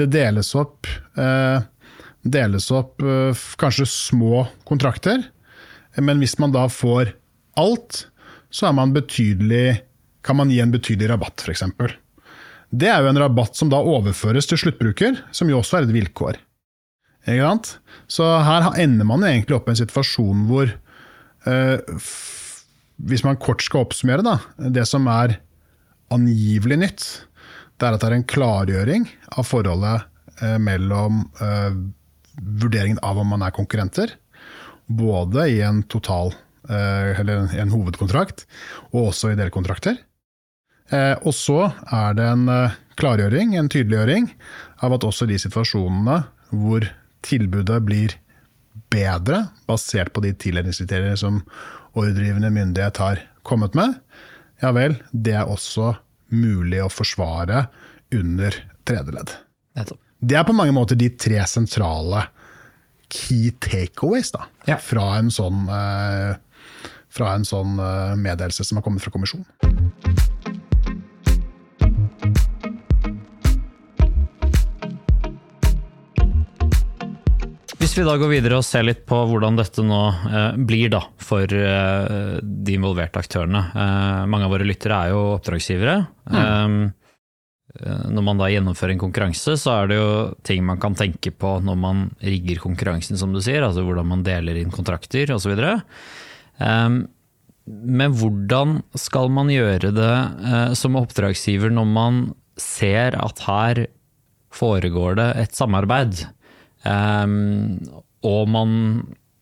det 0.00 0.10
deles 0.14 0.54
opp, 0.58 0.88
eh, 1.18 1.60
deles 2.22 2.70
opp 2.74 3.02
eh, 3.02 3.46
kanskje 3.60 3.88
små 3.90 4.46
kontrakter. 4.68 5.22
Men 5.98 6.20
hvis 6.22 6.38
man 6.38 6.54
da 6.54 6.66
får 6.70 7.14
alt, 7.58 8.06
så 8.50 8.72
man 8.72 8.94
kan 10.22 10.36
man 10.36 10.50
gi 10.50 10.60
en 10.60 10.72
betydelig 10.74 11.10
rabatt, 11.10 11.42
f.eks. 11.44 11.64
Det 12.68 12.88
er 12.90 13.00
jo 13.00 13.08
en 13.08 13.20
rabatt 13.20 13.56
som 13.56 13.70
da 13.72 13.80
overføres 13.80 14.46
til 14.48 14.60
sluttbruker, 14.60 15.22
som 15.32 15.48
jo 15.48 15.60
også 15.62 15.78
er 15.78 15.88
et 15.88 15.94
vilkår. 15.94 16.38
Så 18.08 18.24
her 18.44 18.70
ender 18.80 19.04
man 19.04 19.24
egentlig 19.26 19.56
opp 19.56 19.68
i 19.68 19.74
en 19.74 19.80
situasjon 19.82 20.46
hvor 20.48 20.70
eh, 21.44 21.96
Hvis 22.96 23.24
man 23.24 23.36
kort 23.36 23.62
skal 23.62 23.84
oppsummere 23.84 24.24
da, 24.24 24.38
det 24.56 24.86
som 24.88 25.06
er 25.12 25.36
angivelig 26.14 26.78
nytt, 26.80 27.06
det 27.78 27.86
er 27.86 27.94
at 27.94 28.02
det 28.02 28.08
er 28.10 28.16
en 28.16 28.28
klargjøring 28.28 29.06
av 29.38 29.46
forholdet 29.46 30.06
eh, 30.42 30.58
mellom 30.62 31.22
eh, 31.42 31.78
vurderingen 32.38 33.00
av 33.06 33.20
om 33.20 33.32
man 33.34 33.44
er 33.46 33.54
konkurrenter, 33.54 34.14
både 34.88 35.48
i 35.52 35.60
en 35.62 35.82
total 35.90 36.32
eh, 36.68 37.18
eller 37.20 37.52
en 37.60 37.74
hovedkontrakt, 37.74 38.46
og 38.92 39.12
også 39.12 39.32
i 39.32 39.38
delkontrakter. 39.38 40.04
Og 40.88 41.34
så 41.36 41.66
er 41.92 42.14
det 42.16 42.24
en 42.24 42.46
klargjøring, 42.96 43.50
en 43.60 43.66
tydeliggjøring, 43.68 44.30
av 44.80 44.94
at 44.96 45.04
også 45.04 45.26
de 45.28 45.36
situasjonene 45.36 46.14
hvor 46.48 46.86
tilbudet 47.28 47.82
blir 47.84 48.14
bedre, 48.88 49.42
basert 49.68 50.14
på 50.16 50.22
de 50.24 50.32
tildelingskriterier 50.32 51.18
som 51.20 51.42
ordregivende 51.92 52.48
myndighet 52.54 53.02
har 53.04 53.20
kommet 53.44 53.76
med, 53.76 53.98
ja 54.62 54.72
vel, 54.74 54.98
det 55.12 55.36
er 55.38 55.50
også 55.50 55.92
mulig 56.34 56.82
å 56.84 56.90
forsvare 56.92 57.66
under 58.14 58.54
tredje 58.88 59.14
ledd. 59.14 59.32
Det 60.18 60.36
er 60.38 60.46
på 60.48 60.56
mange 60.56 60.74
måter 60.74 60.98
de 60.98 61.10
tre 61.14 61.40
sentrale 61.46 62.26
key 63.12 63.52
takeaways 63.62 64.32
da, 64.34 64.48
ja. 64.68 64.76
fra 64.82 65.14
en 65.20 65.30
sånn, 65.32 65.64
eh, 65.72 66.84
fra 67.08 67.32
en 67.38 67.46
sånn 67.48 67.78
eh, 67.80 68.14
meddelelse 68.20 68.66
som 68.66 68.80
har 68.80 68.86
kommet 68.86 69.04
fra 69.04 69.14
kommisjonen. 69.14 69.46
Vi 77.98 78.04
da 78.06 78.14
går 78.18 78.30
videre 78.30 78.58
og 78.60 78.66
ser 78.66 78.84
litt 78.86 79.00
på 79.08 79.16
hvordan 79.26 79.56
dette 79.58 79.82
nå 79.82 80.00
eh, 80.30 80.58
blir 80.68 80.90
da, 80.92 81.00
for 81.22 81.50
eh, 81.50 82.38
de 82.38 82.76
involverte 82.76 83.18
aktørene. 83.18 83.62
Eh, 83.74 84.20
mange 84.30 84.46
av 84.46 84.54
våre 84.54 84.66
lyttere 84.68 85.00
er 85.02 85.14
jo 85.14 85.24
oppdragsgivere. 85.34 85.96
Mm. 86.30 86.78
Når 87.78 88.24
man 88.24 88.38
da 88.40 88.48
gjennomfører 88.50 88.94
en 88.94 89.02
konkurranse, 89.02 89.56
så 89.60 89.74
er 89.74 89.90
det 89.90 89.98
jo 89.98 90.12
ting 90.46 90.62
man 90.66 90.80
kan 90.82 90.96
tenke 90.98 91.30
på 91.34 91.56
når 91.62 91.76
man 91.78 92.06
rigger 92.24 92.62
konkurransen, 92.62 93.18
som 93.20 93.34
du 93.34 93.42
sier. 93.44 93.66
Altså 93.66 93.84
hvordan 93.86 94.08
man 94.08 94.24
deler 94.26 94.58
inn 94.58 94.72
kontrakter 94.74 95.30
osv. 95.34 95.52
Men 97.68 98.16
hvordan 98.18 98.80
skal 98.98 99.30
man 99.34 99.52
gjøre 99.52 99.92
det 99.94 100.14
som 100.80 100.96
oppdragsgiver 100.98 101.70
når 101.74 101.92
man 101.92 102.24
ser 102.58 103.18
at 103.20 103.44
her 103.46 103.84
foregår 104.54 105.20
det 105.20 105.30
et 105.44 105.60
samarbeid? 105.60 106.24
Um, 106.86 107.80
og 108.26 108.44
man 108.50 108.70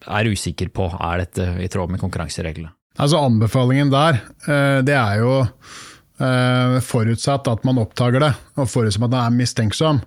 er 0.06 0.30
usikker 0.30 0.70
på 0.74 0.88
er 0.92 1.24
dette 1.24 1.48
i 1.62 1.68
tråd 1.72 1.92
med 1.92 2.02
konkurransereglene. 2.02 2.72
Altså 2.96 3.20
Anbefalingen 3.20 3.92
der, 3.92 4.22
eh, 4.48 4.78
det 4.86 4.94
er 4.96 5.20
jo 5.20 5.32
eh, 5.42 6.78
forutsatt 6.80 7.48
at 7.50 7.66
man 7.68 7.80
oppdager 7.82 8.22
det, 8.24 8.32
og 8.56 8.70
forutsatt 8.72 9.02
at 9.02 9.12
man 9.12 9.18
er 9.20 9.34
mistenksom, 9.36 10.00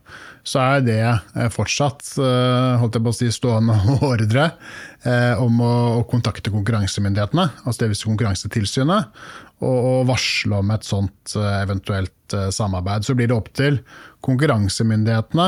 så 0.47 0.63
er 0.63 0.85
det 0.87 1.01
eh, 1.03 1.51
fortsatt 1.53 2.15
holdt 2.17 2.97
jeg 2.97 3.05
på 3.05 3.13
å 3.13 3.17
si, 3.19 3.29
stående 3.33 3.77
ordre 4.11 4.51
om 5.39 5.61
å, 5.63 5.75
kontakte 6.09 6.51
konkurransemyndighetene, 6.51 7.45
altså 7.63 7.85
dvs. 7.85 8.01
Konkurransetilsynet, 8.09 9.21
og, 9.59 10.07
varsle 10.09 10.59
om 10.63 10.73
et 10.73 10.87
sånt 10.87 11.33
eventuelt 11.35 12.35
samarbeid. 12.55 13.05
Så 13.05 13.15
blir 13.15 13.29
det 13.29 13.35
opp 13.35 13.47
til 13.55 13.81
konkurransemyndighetene 14.25 15.47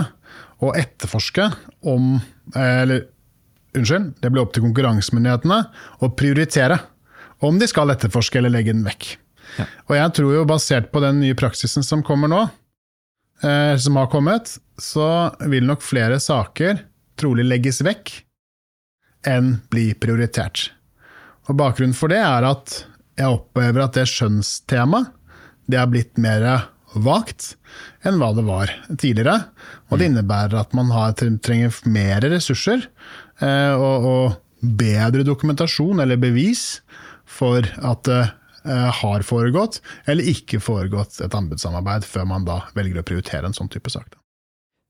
å 0.61 0.73
etterforske 0.77 1.49
om 1.89 2.19
Eller 2.57 3.05
unnskyld, 3.77 4.13
det 4.19 4.29
blir 4.29 4.43
opp 4.43 4.51
til 4.55 4.65
konkurransemyndighetene 4.65 5.59
å 6.03 6.09
prioritere 6.17 6.81
om 7.41 7.59
de 7.59 7.67
skal 7.69 7.93
etterforske 7.93 8.41
eller 8.41 8.51
legge 8.51 8.73
den 8.75 8.83
vekk. 8.83 9.13
Ja. 9.57 9.67
Og 9.87 9.95
jeg 9.95 10.13
tror 10.17 10.33
jo, 10.35 10.41
basert 10.49 10.89
på 10.91 11.01
den 11.03 11.21
nye 11.23 11.37
praksisen 11.39 11.85
som 11.87 12.03
kommer 12.03 12.27
nå, 12.31 12.41
eh, 13.43 13.77
som 13.79 13.95
har 13.99 14.11
kommet, 14.11 14.57
så 14.75 15.31
vil 15.47 15.63
nok 15.69 15.83
flere 15.85 16.19
saker 16.19 16.83
trolig 17.19 17.47
legges 17.47 17.81
vekk 17.85 18.13
enn 19.31 19.55
bli 19.71 19.91
prioritert. 19.95 20.69
Og 21.49 21.57
Bakgrunnen 21.57 21.97
for 21.97 22.11
det 22.11 22.21
er 22.21 22.45
at 22.47 22.81
jeg 23.19 23.31
opplever 23.31 23.85
at 23.85 23.97
det 23.97 24.07
skjønnstemaet 24.09 25.11
det 25.71 25.79
er 25.79 25.89
blitt 25.89 26.17
mer 26.19 26.43
vagt 26.93 27.55
enn 28.07 28.19
hva 28.19 28.31
det 28.35 28.45
var 28.47 28.71
tidligere. 28.91 29.47
Og 29.89 29.99
det 29.99 30.09
innebærer 30.11 30.59
at 30.59 30.75
man 30.77 30.91
har, 30.93 31.15
trenger 31.15 31.75
mer 31.91 32.23
ressurser 32.33 32.87
eh, 33.41 33.73
og, 33.75 34.07
og 34.11 34.71
bedre 34.81 35.25
dokumentasjon 35.27 36.03
eller 36.03 36.21
bevis 36.21 36.81
for 37.25 37.65
at 37.81 38.05
det 38.09 38.21
eh, 38.21 38.89
har 39.01 39.25
foregått 39.25 39.79
eller 40.05 40.33
ikke 40.33 40.61
foregått 40.63 41.21
et 41.23 41.37
anbudssamarbeid, 41.37 42.05
før 42.05 42.27
man 42.29 42.47
da 42.47 42.61
velger 42.77 43.01
å 43.01 43.07
prioritere 43.07 43.49
en 43.49 43.57
sånn 43.57 43.71
type 43.71 43.93
sak. 43.93 44.20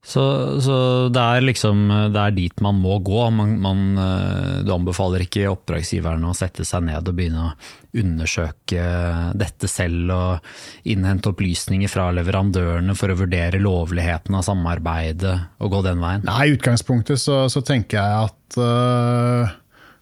Så, 0.02 0.22
så, 0.60 0.76
det 1.14 1.22
er 1.22 1.44
liksom 1.44 1.84
det 2.10 2.18
er 2.18 2.32
dit 2.34 2.62
man 2.64 2.80
må 2.82 2.96
gå. 3.06 3.20
Man, 3.30 3.54
man, 3.62 3.82
eh, 4.02 4.56
du 4.66 4.72
anbefaler 4.74 5.22
ikke 5.22 5.46
oppdragsgiverne 5.52 6.26
å 6.26 6.34
sette 6.34 6.66
seg 6.66 6.88
ned 6.88 7.06
og 7.06 7.14
begynne 7.14 7.44
å 7.46 8.00
undersøke 8.02 8.86
dette 9.38 9.68
selv 9.70 10.10
og 10.10 10.88
innhente 10.90 11.30
opplysninger 11.30 11.90
fra 11.92 12.08
leverandørene 12.16 12.96
for 12.98 13.12
å 13.12 13.18
vurdere 13.20 13.60
lovligheten 13.62 14.34
av 14.34 14.42
samarbeidet 14.48 15.36
og 15.62 15.76
gå 15.76 15.82
den 15.86 16.02
veien? 16.02 16.24
Nei, 16.26 16.48
I 16.48 16.56
utgangspunktet 16.56 17.22
så, 17.22 17.44
så 17.52 17.62
tenker 17.62 18.00
jeg 18.00 18.24
at 18.26 18.56
uh, 18.58 19.52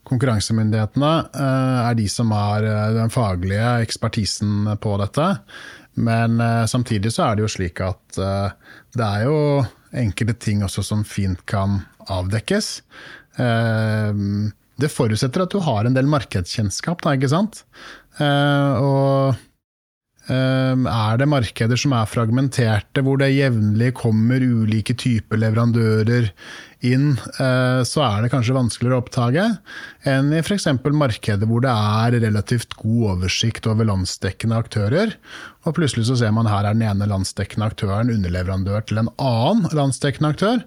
konkurransemyndighetene 0.09 1.11
uh, 1.35 1.81
er 1.91 1.99
de 1.99 2.07
som 2.09 2.33
har 2.33 2.65
den 2.97 3.13
faglige 3.13 3.75
ekspertisen 3.85 4.71
på 4.81 4.95
dette. 5.03 5.29
Men 6.01 6.41
uh, 6.41 6.65
samtidig 6.71 7.13
så 7.13 7.27
er 7.27 7.37
det 7.37 7.45
jo 7.45 7.53
slik 7.59 7.85
at 7.85 8.17
det 8.17 9.05
er 9.05 9.27
jo 9.27 9.37
enkelte 9.97 10.37
ting 10.47 10.65
også 10.67 10.85
som 10.87 11.05
fint 11.07 11.43
kan 11.51 11.81
avdekkes. 12.11 12.73
Eh, 13.41 14.25
det 14.81 14.93
forutsetter 14.93 15.45
at 15.45 15.53
du 15.53 15.61
har 15.65 15.87
en 15.87 15.97
del 15.97 16.09
markedskjennskap, 16.11 17.03
da, 17.05 17.15
ikke 17.19 17.33
sant. 17.33 17.65
Eh, 18.21 18.81
og 18.81 19.41
er 20.31 21.21
det 21.21 21.27
markeder 21.31 21.79
som 21.81 21.95
er 21.97 22.09
fragmenterte, 22.09 23.03
hvor 23.03 23.19
det 23.21 23.33
jevnlig 23.35 23.93
kommer 23.99 24.43
ulike 24.43 24.95
typer 24.95 25.41
leverandører 25.43 26.31
inn, 26.87 27.17
så 27.85 28.03
er 28.07 28.23
det 28.23 28.31
kanskje 28.33 28.57
vanskeligere 28.57 28.97
å 28.97 29.03
oppdage 29.03 29.43
enn 30.09 30.31
i 30.33 30.41
f.eks. 30.41 30.69
markeder 30.97 31.49
hvor 31.51 31.65
det 31.65 31.73
er 31.73 32.17
relativt 32.25 32.77
god 32.81 33.17
oversikt 33.17 33.69
over 33.69 33.89
landsdekkende 33.91 34.61
aktører. 34.63 35.13
Og 35.67 35.77
plutselig 35.77 36.07
så 36.09 36.17
ser 36.23 36.33
man 36.37 36.49
her 36.49 36.65
er 36.65 36.79
den 36.79 36.87
ene 36.89 37.11
landsdekkende 37.11 37.69
aktøren 37.73 38.13
underleverandør 38.15 38.87
til 38.89 39.03
en 39.03 39.13
annen 39.21 39.69
landsdekkende 39.77 40.33
aktør. 40.33 40.65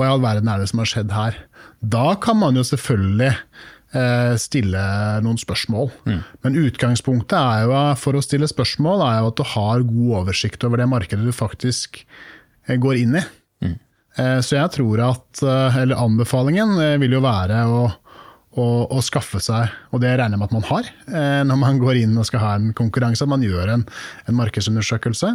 Hva 0.00 0.08
i 0.08 0.14
all 0.14 0.24
verden 0.24 0.48
er 0.48 0.62
det 0.62 0.70
som 0.70 0.80
har 0.80 0.88
skjedd 0.88 1.12
her? 1.12 1.36
Da 1.80 2.14
kan 2.20 2.40
man 2.40 2.56
jo 2.56 2.64
selvfølgelig 2.64 3.34
eh, 3.34 3.44
stille 4.38 4.80
noen 5.24 5.38
spørsmål. 5.40 5.88
Mm. 6.06 6.18
Men 6.46 6.58
utgangspunktet 6.62 7.34
er 7.38 7.64
jo, 7.66 7.78
for 7.98 8.14
å 8.14 8.22
stille 8.22 8.46
spørsmål 8.50 9.02
er 9.02 9.16
jo 9.18 9.30
at 9.32 9.40
du 9.40 9.46
har 9.56 9.86
god 9.86 10.12
oversikt 10.20 10.66
over 10.66 10.78
det 10.78 10.86
markedet 10.90 11.26
du 11.26 11.34
faktisk 11.34 11.98
eh, 12.04 12.76
går 12.78 13.00
inn 13.00 13.16
i. 13.18 13.24
Mm. 13.66 13.78
Så 14.44 14.56
jeg 14.56 14.70
tror 14.74 15.00
at, 15.06 15.40
eller 15.80 15.98
anbefalingen 15.98 16.74
vil 17.00 17.14
jo 17.14 17.20
være 17.24 17.60
å, 17.70 17.82
å, 18.58 18.64
å, 18.90 18.98
skaffe 19.06 19.38
seg, 19.42 19.70
og 19.94 20.02
det 20.02 20.10
regner 20.18 20.34
jeg 20.34 20.40
med 20.42 20.48
at 20.48 20.56
man 20.56 20.66
har, 20.66 20.88
når 21.46 21.60
man 21.62 21.78
går 21.80 22.00
inn 22.02 22.18
og 22.18 22.26
skal 22.28 22.42
ha 22.42 22.50
en 22.58 22.72
konkurranse, 22.76 23.22
at 23.24 23.30
man 23.30 23.46
gjør 23.46 23.70
en, 23.76 23.84
en 24.26 24.36
markedsundersøkelse. 24.36 25.30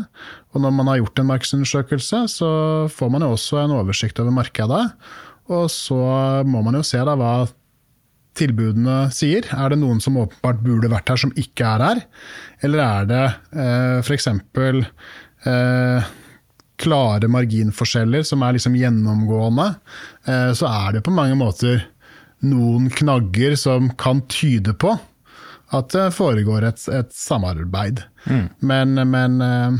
Og 0.54 0.62
når 0.62 0.76
man 0.76 0.92
har 0.92 1.00
gjort 1.00 1.24
en 1.24 1.32
markedsundersøkelse, 1.32 2.22
så 2.36 2.52
får 2.92 3.16
man 3.16 3.26
jo 3.26 3.32
også 3.38 3.64
en 3.64 3.78
oversikt 3.80 4.20
over 4.22 4.36
markedet. 4.36 4.84
Og 5.56 5.66
så 5.72 6.02
må 6.46 6.62
man 6.68 6.78
jo 6.78 6.86
se 6.86 7.02
da 7.08 7.16
hva 7.20 7.34
tilbudene 8.38 9.06
sier. 9.16 9.48
Er 9.56 9.74
det 9.74 9.80
noen 9.82 10.02
som 10.04 10.20
åpenbart 10.22 10.62
burde 10.66 10.92
vært 10.92 11.12
her, 11.12 11.22
som 11.22 11.34
ikke 11.40 11.72
er 11.76 11.86
her? 11.86 12.04
Eller 12.66 12.84
er 12.84 13.10
det 13.10 13.24
eh, 13.56 13.98
f.eks. 14.04 14.30
Eh, 15.46 16.14
klare 16.82 17.32
marginforskjeller 17.32 18.26
som 18.28 18.44
er 18.46 18.58
liksom 18.58 18.78
gjennomgående? 18.80 19.68
Eh, 20.28 20.52
så 20.58 20.70
er 20.70 20.98
det 20.98 21.06
på 21.06 21.16
mange 21.16 21.38
måter 21.40 21.86
noen 22.46 22.90
knagger 22.94 23.56
som 23.58 23.90
kan 23.98 24.22
tyde 24.30 24.76
på 24.78 24.94
at 25.76 25.92
det 25.96 26.12
foregår 26.14 26.68
et, 26.68 26.82
et 26.94 27.12
samarbeid. 27.16 28.04
Mm. 28.30 28.48
Men, 28.70 29.00
men 29.10 29.42
eh, 29.42 29.80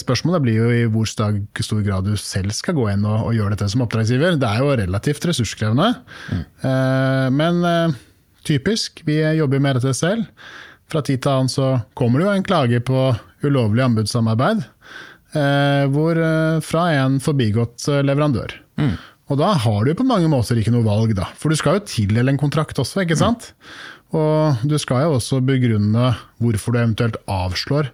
spørsmålet 0.00 0.44
blir 0.44 0.58
jo 0.58 0.68
i 0.74 0.84
hvor 0.92 1.08
stor 1.08 1.82
grad 1.86 2.08
du 2.08 2.14
selv 2.20 2.54
skal 2.56 2.76
gå 2.76 2.88
inn 2.92 3.06
og, 3.06 3.28
og, 3.28 3.34
gjøre 3.36 3.54
dette 3.54 3.68
som 3.72 3.84
oppdragsgiver. 3.84 4.38
Det 4.40 4.48
er 4.48 4.62
jo 4.62 4.78
relativt 4.82 5.28
ressurskrevende. 5.30 5.90
Mm. 6.30 6.42
Eh, 6.70 7.26
men 7.38 7.60
eh, 7.68 7.98
typisk, 8.48 9.04
vi 9.08 9.20
jobber 9.38 9.62
med 9.64 9.78
dette 9.78 9.94
selv. 9.96 10.26
Fra 10.88 11.04
tid 11.04 11.22
til 11.22 11.34
annen 11.34 11.52
så 11.52 11.74
kommer 11.98 12.20
det 12.20 12.28
jo 12.28 12.36
en 12.38 12.48
klage 12.48 12.80
på 12.84 13.10
ulovlig 13.44 13.84
anbudssamarbeid. 13.84 14.64
Hvor, 15.92 16.16
fra 16.64 16.82
en 16.96 17.18
forbigått 17.20 17.84
leverandør. 18.00 18.54
Mm. 18.80 18.94
Og 19.28 19.36
da 19.36 19.50
har 19.60 19.84
du 19.84 19.92
på 19.92 20.06
mange 20.08 20.30
måter 20.32 20.56
ikke 20.56 20.72
noe 20.72 20.86
valg, 20.86 21.12
da. 21.18 21.28
For 21.36 21.52
du 21.52 21.60
skal 21.60 21.76
jo 21.76 21.84
tildele 21.90 22.32
en 22.32 22.40
kontrakt 22.40 22.80
også, 22.80 23.02
ikke 23.04 23.18
sant? 23.20 23.50
Mm. 23.52 23.98
Og 24.16 24.64
du 24.64 24.76
skal 24.80 25.04
jo 25.04 25.18
også 25.18 25.42
begrunne 25.44 26.14
hvorfor 26.40 26.72
du 26.72 26.80
eventuelt 26.80 27.18
avslår 27.28 27.90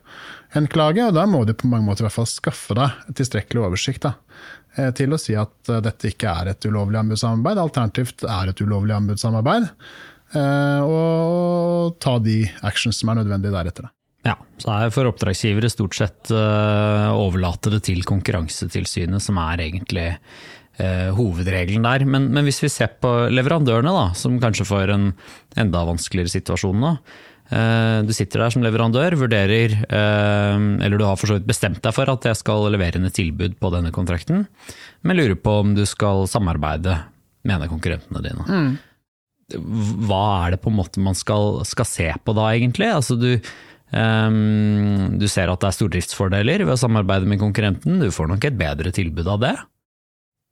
en 0.59 0.69
klage, 0.71 1.03
og 1.03 1.15
da 1.17 1.25
må 1.31 1.43
du 1.47 1.55
på 1.57 1.69
mange 1.71 1.87
måter 1.89 2.05
i 2.05 2.09
hvert 2.09 2.19
fall 2.19 2.31
skaffe 2.31 2.77
deg 2.79 3.15
tilstrekkelig 3.19 3.65
oversikt 3.67 4.07
da, 4.07 4.15
eh, 4.77 4.91
til 4.97 5.15
å 5.15 5.21
si 5.21 5.37
at 5.39 5.71
eh, 5.73 5.83
dette 5.85 6.13
ikke 6.13 6.31
er 6.31 6.53
et 6.53 6.69
ulovlig 6.69 7.01
anbudssamarbeid, 7.03 7.61
alternativt 7.63 8.27
er 8.29 8.53
et 8.53 8.63
ulovlig 8.65 8.97
anbudssamarbeid, 8.97 9.69
eh, 10.39 10.81
og 10.87 11.99
ta 12.03 12.17
de 12.23 12.43
actions 12.63 13.03
som 13.03 13.13
er 13.13 13.23
nødvendige 13.23 13.55
deretter. 13.57 13.91
Ja, 14.25 14.39
så 14.63 14.71
er 14.73 14.95
for 14.95 15.11
oppdragsgivere 15.11 15.69
stort 15.69 15.99
sett 15.99 16.31
overlate 16.33 17.75
det 17.75 17.83
til 17.91 17.99
Konkurransetilsynet, 18.09 19.21
som 19.21 19.37
er 19.43 19.61
egentlig 19.67 20.07
hovedregelen 21.19 21.85
der. 21.85 22.07
Men, 22.09 22.31
men, 22.33 22.49
hvis 22.49 22.63
vi 22.65 22.71
ser 22.73 22.97
på 23.05 23.11
leverandørene, 23.29 23.93
da, 23.93 24.07
som 24.17 24.41
kanskje 24.41 24.65
får 24.65 24.95
en 24.95 25.05
enda 25.61 25.85
vanskeligere 25.91 26.33
situasjon 26.33 26.81
nå. 26.81 26.95
Eh, 27.53 27.99
du 28.09 28.13
sitter 28.17 28.41
der 28.41 28.55
som 28.55 28.65
leverandør, 28.65 29.19
vurderer, 29.21 29.75
eh, 29.85 30.63
eller 30.87 30.97
du 30.97 31.05
har 31.05 31.19
for 31.21 31.29
så 31.29 31.37
vidt 31.37 31.49
bestemt 31.49 31.83
deg 31.85 31.93
for 31.97 32.09
at 32.09 32.25
jeg 32.31 32.41
skal 32.41 32.71
levere 32.73 32.97
inn 33.01 33.09
et 33.09 33.17
tilbud 33.17 33.59
på 33.61 33.73
denne 33.75 33.93
kontrakten, 33.93 34.47
men 35.05 35.19
lurer 35.19 35.37
på 35.37 35.59
om 35.61 35.75
du 35.77 35.85
skal 35.89 36.25
samarbeide 36.31 36.97
med 37.45 37.57
en 37.57 37.67
av 37.67 37.71
konkurrentene 37.73 38.25
dine. 38.25 38.49
Mm. 38.49 38.73
Hva 40.09 40.25
er 40.47 40.55
det 40.55 40.63
på 40.65 40.73
en 40.73 40.79
måte 40.79 41.05
man 41.05 41.17
skal, 41.19 41.61
skal 41.69 41.89
se 41.89 42.09
på 42.25 42.33
da, 42.37 42.49
egentlig? 42.57 42.89
Altså 42.89 43.19
du, 43.21 43.29
um, 43.93 45.19
du 45.21 45.27
ser 45.29 45.53
at 45.53 45.61
det 45.61 45.69
er 45.69 45.77
stordriftsfordeler 45.77 46.65
ved 46.65 46.73
å 46.73 46.81
samarbeide 46.81 47.29
med 47.29 47.43
konkurrenten, 47.43 48.01
du 48.01 48.09
får 48.09 48.33
nok 48.33 48.49
et 48.49 48.57
bedre 48.57 48.95
tilbud 48.97 49.29
av 49.29 49.45
det. 49.45 49.55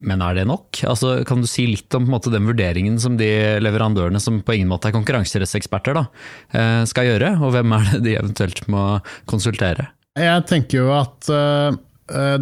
Men 0.02 0.22
er 0.24 0.34
det 0.34 0.46
nok? 0.50 0.82
Altså, 0.88 1.14
kan 1.28 1.44
du 1.44 1.48
si 1.50 1.68
litt 1.70 1.94
om 1.94 2.08
måte, 2.10 2.32
den 2.32 2.48
vurderingen 2.48 2.98
som 3.02 3.14
de 3.20 3.30
leverandørene 3.62 4.20
som 4.22 4.40
på 4.42 4.56
ingen 4.56 4.70
måte 4.72 4.90
er 4.90 4.96
konkurranserettseksperter, 4.96 6.02
eh, 6.50 6.82
skal 6.90 7.06
gjøre, 7.06 7.36
og 7.38 7.54
hvem 7.54 7.76
er 7.78 7.88
det 7.92 8.02
de 8.08 8.16
eventuelt 8.18 8.66
må 8.72 8.86
konsultere? 9.30 9.92
Jeg 10.18 10.44
tenker 10.48 10.82
jo 10.82 10.90
at 10.92 11.30
uh, 11.32 11.72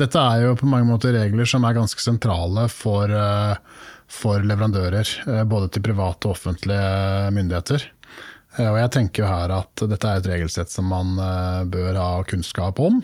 dette 0.00 0.24
er 0.24 0.46
jo 0.46 0.56
på 0.58 0.66
mange 0.66 0.88
måter 0.88 1.14
regler 1.14 1.46
som 1.46 1.62
er 1.68 1.76
ganske 1.76 2.02
sentrale 2.02 2.64
for, 2.72 3.12
uh, 3.12 3.54
for 4.10 4.42
leverandører, 4.42 5.12
uh, 5.28 5.44
både 5.46 5.68
til 5.70 5.84
private 5.86 6.26
og 6.26 6.34
offentlige 6.34 7.30
myndigheter. 7.36 7.86
Og 8.60 8.76
jeg 8.80 8.90
tenker 8.90 9.22
jo 9.22 9.28
her 9.30 9.52
at 9.54 9.82
dette 9.86 10.08
er 10.10 10.18
et 10.18 10.26
regelsett 10.26 10.72
som 10.72 10.88
man 10.90 11.12
bør 11.70 11.94
ha 11.94 12.08
kunnskap 12.26 12.80
om. 12.82 12.96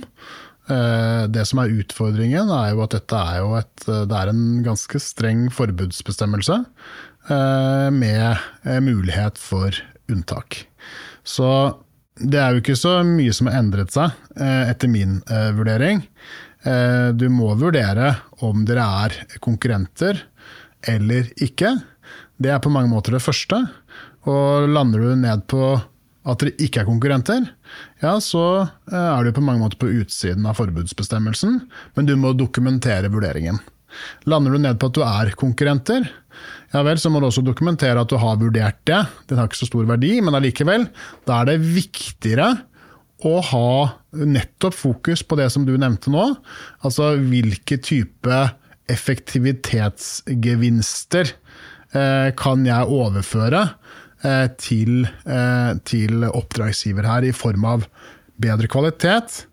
Eh, 0.67 1.25
det 1.31 1.45
som 1.47 1.61
er 1.63 1.75
utfordringen, 1.79 2.51
er 2.51 2.73
jo 2.73 2.83
at 2.83 2.95
dette 2.97 3.19
er 3.19 3.39
jo 3.39 3.53
et, 3.59 3.85
eh, 3.87 4.05
det 4.11 4.19
er 4.19 4.33
en 4.33 4.47
ganske 4.67 5.01
streng 5.03 5.47
forbudsbestemmelse 5.55 6.59
eh, 7.31 7.89
med 7.95 8.83
mulighet 8.83 9.39
for 9.39 9.79
unntak. 10.11 10.65
Så 11.27 11.49
det 12.19 12.41
er 12.41 12.55
jo 12.55 12.65
ikke 12.65 12.79
så 12.79 12.99
mye 13.07 13.35
som 13.37 13.51
har 13.51 13.61
endret 13.61 13.95
seg, 13.95 14.15
etter 14.37 14.89
min 14.89 15.19
vurdering. 15.57 16.01
Du 16.65 17.27
må 17.29 17.51
vurdere 17.61 18.15
om 18.47 18.63
dere 18.65 18.87
er 19.05 19.17
konkurrenter 19.45 20.23
eller 20.89 21.29
ikke. 21.45 21.75
Det 22.41 22.55
er 22.55 22.63
på 22.65 22.73
mange 22.73 22.89
måter 22.89 23.19
det 23.19 23.25
første. 23.27 23.59
Og 24.31 24.71
lander 24.71 25.05
du 25.05 25.13
ned 25.21 25.45
på 25.51 25.75
at 26.27 26.43
dere 26.43 26.57
ikke 26.63 26.81
er 26.83 26.89
konkurrenter, 26.89 27.45
ja, 28.03 28.17
så 28.23 28.43
eh, 28.67 28.95
er 28.99 29.25
du 29.25 29.33
på 29.37 29.45
mange 29.45 29.63
måter 29.63 29.79
på 29.81 29.93
utsiden 30.03 30.47
av 30.49 30.55
forbudsbestemmelsen, 30.59 31.53
men 31.95 32.05
du 32.09 32.15
må 32.19 32.29
dokumentere 32.35 33.09
vurderingen. 33.13 33.59
Lander 34.29 34.51
du 34.53 34.59
ned 34.61 34.77
på 34.81 34.87
at 34.91 34.97
du 34.97 35.03
er 35.07 35.27
konkurrenter, 35.39 36.03
ja 36.75 36.81
vel, 36.85 36.99
så 37.01 37.09
må 37.13 37.19
du 37.23 37.27
også 37.29 37.43
dokumentere 37.47 38.01
at 38.03 38.11
du 38.11 38.17
har 38.21 38.41
vurdert 38.41 38.81
det. 38.89 39.03
Den 39.31 39.39
har 39.39 39.47
ikke 39.49 39.63
så 39.63 39.71
stor 39.71 39.85
verdi, 39.89 40.13
men 40.21 40.37
allikevel, 40.37 40.83
da 41.29 41.33
er 41.41 41.47
det 41.53 41.65
viktigere 41.65 42.49
å 43.25 43.35
ha 43.49 43.71
nettopp 44.19 44.75
fokus 44.77 45.21
på 45.25 45.35
det 45.41 45.49
som 45.55 45.63
du 45.65 45.75
nevnte 45.81 46.11
nå. 46.13 46.25
Altså 46.85 47.05
hvilke 47.17 47.77
type 47.81 48.37
effektivitetsgevinster 48.93 51.27
eh, 51.97 52.29
kan 52.39 52.67
jeg 52.67 52.93
overføre 52.93 53.63
til, 54.61 55.07
eh, 55.27 55.73
til 55.89 56.25
oppdragsgiver 56.27 57.07
her, 57.07 57.27
i 57.27 57.35
form 57.37 57.67
av 57.69 57.87
bedre 58.41 58.69
kvalitet 58.71 59.45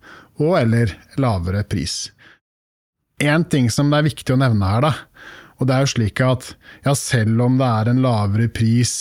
og 0.41 0.57
eller 0.59 0.93
lavere 1.21 1.63
pris. 1.67 2.11
En 3.21 3.45
ting 3.45 3.69
som 3.71 3.91
det 3.91 3.99
er 3.99 4.09
viktig 4.09 4.33
å 4.33 4.39
nevne 4.41 4.69
her, 4.69 4.87
da, 4.87 4.93
og 5.59 5.69
det 5.69 5.75
er 5.75 5.85
jo 5.85 5.91
slik 5.93 6.23
at 6.25 6.49
ja, 6.83 6.95
selv 6.97 7.43
om 7.45 7.59
det 7.59 7.67
er 7.69 7.91
en 7.91 8.01
lavere 8.03 8.49
pris 8.51 8.95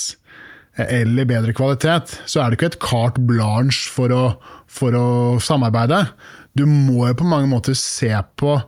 eh, 0.77 1.01
eller 1.01 1.29
bedre 1.31 1.57
kvalitet, 1.57 2.19
så 2.27 2.43
er 2.43 2.51
det 2.51 2.61
ikke 2.61 2.75
et 2.75 2.83
carte 2.85 3.25
blanche 3.27 3.89
for 3.91 4.13
å, 4.15 4.23
for 4.71 4.95
å 4.99 5.09
samarbeide. 5.43 6.05
Du 6.53 6.67
må 6.69 7.09
jo 7.09 7.19
på 7.19 7.27
mange 7.27 7.49
måter 7.51 7.77
se 7.79 8.13
på 8.37 8.59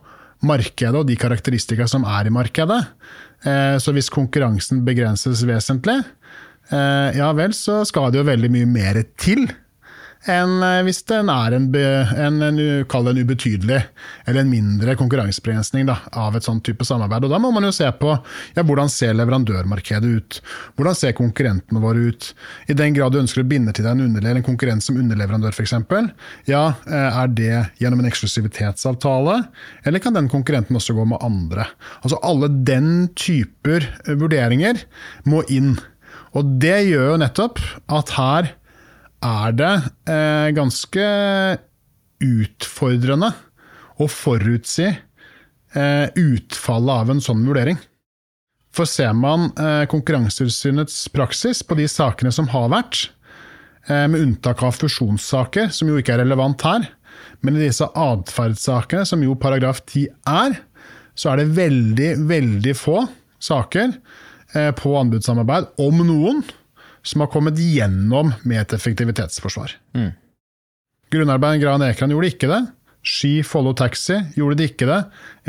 markedet 0.45 0.97
og 0.99 1.07
de 1.07 1.15
karakteristika 1.17 1.87
som 1.89 2.03
er 2.05 2.27
i 2.27 2.33
markedet. 2.33 2.81
Så 3.81 3.93
hvis 3.93 4.09
konkurransen 4.13 4.81
begrenses 4.85 5.43
vesentlig, 5.45 5.99
Eh, 5.99 6.54
ja 6.71 7.27
vel, 7.37 7.53
så 7.53 7.83
skal 7.85 8.09
det 8.11 8.23
jo 8.23 8.29
veldig 8.31 8.49
mye 8.53 8.69
mer 8.69 9.03
til 9.21 9.45
enn 10.31 10.57
eh, 10.63 10.81
hvis 10.85 11.03
den 11.09 11.29
er 11.31 11.55
en, 11.55 11.67
en, 11.75 12.39
en, 12.43 12.59
en 12.59 13.19
ubetydelig 13.19 13.79
eller 14.25 14.41
en 14.41 14.51
mindre 14.51 14.95
konkurransebegrensning 14.97 15.89
av 15.89 16.37
et 16.37 16.45
sånn 16.45 16.61
type 16.65 16.85
samarbeid. 16.87 17.27
Og 17.27 17.33
Da 17.33 17.39
må 17.41 17.51
man 17.53 17.67
jo 17.67 17.73
se 17.75 17.87
på 17.99 18.11
ja, 18.55 18.63
hvordan 18.65 18.91
ser 18.91 19.15
leverandørmarkedet 19.17 20.11
ut, 20.17 20.39
hvordan 20.79 20.97
ser 20.97 21.15
konkurrentene 21.17 21.81
våre 21.83 22.09
ut. 22.09 22.31
I 22.71 22.77
den 22.77 22.97
grad 22.97 23.13
du 23.13 23.21
ønsker 23.21 23.43
å 23.43 23.49
binde 23.49 23.75
til 23.75 23.85
deg 23.87 24.01
en, 24.01 24.17
en 24.17 24.45
konkurrent 24.45 24.85
som 24.85 24.99
underleverandør 24.99 25.55
f.eks., 25.55 25.75
ja, 26.49 26.63
eh, 26.89 27.19
er 27.21 27.33
det 27.35 27.53
gjennom 27.81 28.01
en 28.01 28.09
eksklusivitetsavtale, 28.09 29.39
eller 29.85 30.03
kan 30.03 30.17
den 30.17 30.31
konkurrenten 30.31 30.77
også 30.77 30.97
gå 30.97 31.05
med 31.09 31.21
andre? 31.25 31.69
Altså 32.01 32.19
Alle 32.25 32.49
den 32.65 33.11
typer 33.17 33.85
vurderinger 34.07 34.81
må 35.29 35.43
inn. 35.53 35.75
Og 36.35 36.55
det 36.61 36.77
gjør 36.89 37.13
jo 37.13 37.19
nettopp 37.21 37.61
at 37.95 38.13
her 38.17 38.51
er 39.25 39.55
det 39.55 39.73
eh, 40.11 40.49
ganske 40.55 41.05
utfordrende 42.25 43.31
å 44.01 44.07
forutsi 44.11 44.87
eh, 44.89 46.07
utfallet 46.19 46.95
av 46.95 47.13
en 47.13 47.23
sånn 47.23 47.45
vurdering. 47.47 47.79
For 48.75 48.89
ser 48.89 49.13
man 49.15 49.49
eh, 49.55 49.85
Konkurransetilsynets 49.91 51.05
praksis 51.15 51.63
på 51.63 51.77
de 51.79 51.87
sakene 51.91 52.33
som 52.35 52.49
har 52.51 52.67
vært, 52.73 53.07
eh, 53.87 54.05
med 54.11 54.19
unntak 54.19 54.63
av 54.67 54.75
fusjonssaker, 54.75 55.71
som 55.71 55.91
jo 55.91 56.01
ikke 56.01 56.17
er 56.17 56.25
relevant 56.25 56.67
her, 56.67 56.89
men 57.39 57.55
i 57.55 57.67
disse 57.67 57.87
atferdssakene, 57.87 59.07
som 59.07 59.23
jo 59.23 59.37
paragraf 59.39 59.79
10 59.85 60.09
er, 60.27 60.59
så 61.15 61.31
er 61.31 61.41
det 61.41 61.55
veldig, 61.55 62.11
veldig 62.27 62.75
få 62.75 63.05
saker 63.39 63.95
på 64.77 64.93
anbudssamarbeid, 64.99 65.67
om 65.83 65.99
noen, 66.07 66.43
som 67.05 67.21
har 67.21 67.29
kommet 67.33 67.59
gjennom 67.61 68.31
med 68.43 68.61
et 68.61 68.75
effektivitetsforsvar. 68.77 69.75
Mm. 69.97 70.13
Grunnarbeideren 71.13 71.61
Gran 71.61 71.85
Ekran 71.85 72.13
gjorde 72.13 72.31
ikke 72.33 72.49
det. 72.49 72.61
Ski 73.05 73.43
Follow 73.45 73.75
Taxi 73.77 74.17
gjorde 74.33 74.57
de 74.59 74.65
ikke 74.71 74.87
det. 74.89 75.01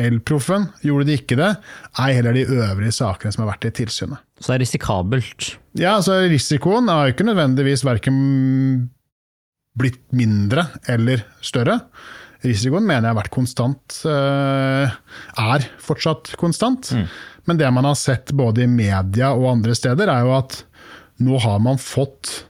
Elproffen 0.06 0.68
gjorde 0.84 1.06
de 1.08 1.16
ikke 1.16 1.38
det. 1.40 1.54
Ei 2.02 2.10
heller 2.18 2.36
de 2.36 2.44
øvrige 2.44 2.92
sakene 2.98 3.32
som 3.32 3.46
har 3.46 3.54
vært 3.54 3.70
i 3.70 3.72
tilsynet. 3.78 4.20
Så 4.36 4.52
det 4.52 4.58
er 4.58 4.64
risikabelt? 4.66 5.48
Ja, 5.80 5.94
altså 5.96 6.18
risikoen 6.28 6.92
har 6.92 7.14
ikke 7.14 7.24
nødvendigvis 7.24 7.86
verken 7.88 8.18
blitt 9.76 10.02
mindre 10.16 10.68
eller 10.92 11.24
større. 11.44 11.80
Risikoen 12.44 12.84
mener 12.84 13.08
jeg 13.08 13.14
har 13.14 13.22
vært 13.22 13.32
konstant, 13.32 13.96
eh, 14.04 14.92
er 15.40 15.66
fortsatt 15.82 16.34
konstant. 16.40 16.92
Mm. 16.92 17.08
Men 17.46 17.58
det 17.60 17.70
man 17.70 17.86
har 17.86 17.94
sett 17.98 18.32
både 18.34 18.64
i 18.64 18.70
media 18.70 19.32
og 19.34 19.50
andre 19.52 19.74
steder, 19.78 20.10
er 20.10 20.26
jo 20.26 20.34
at 20.36 20.60
nå 21.22 21.38
har 21.40 21.60
man 21.62 21.78
fått 21.80 22.42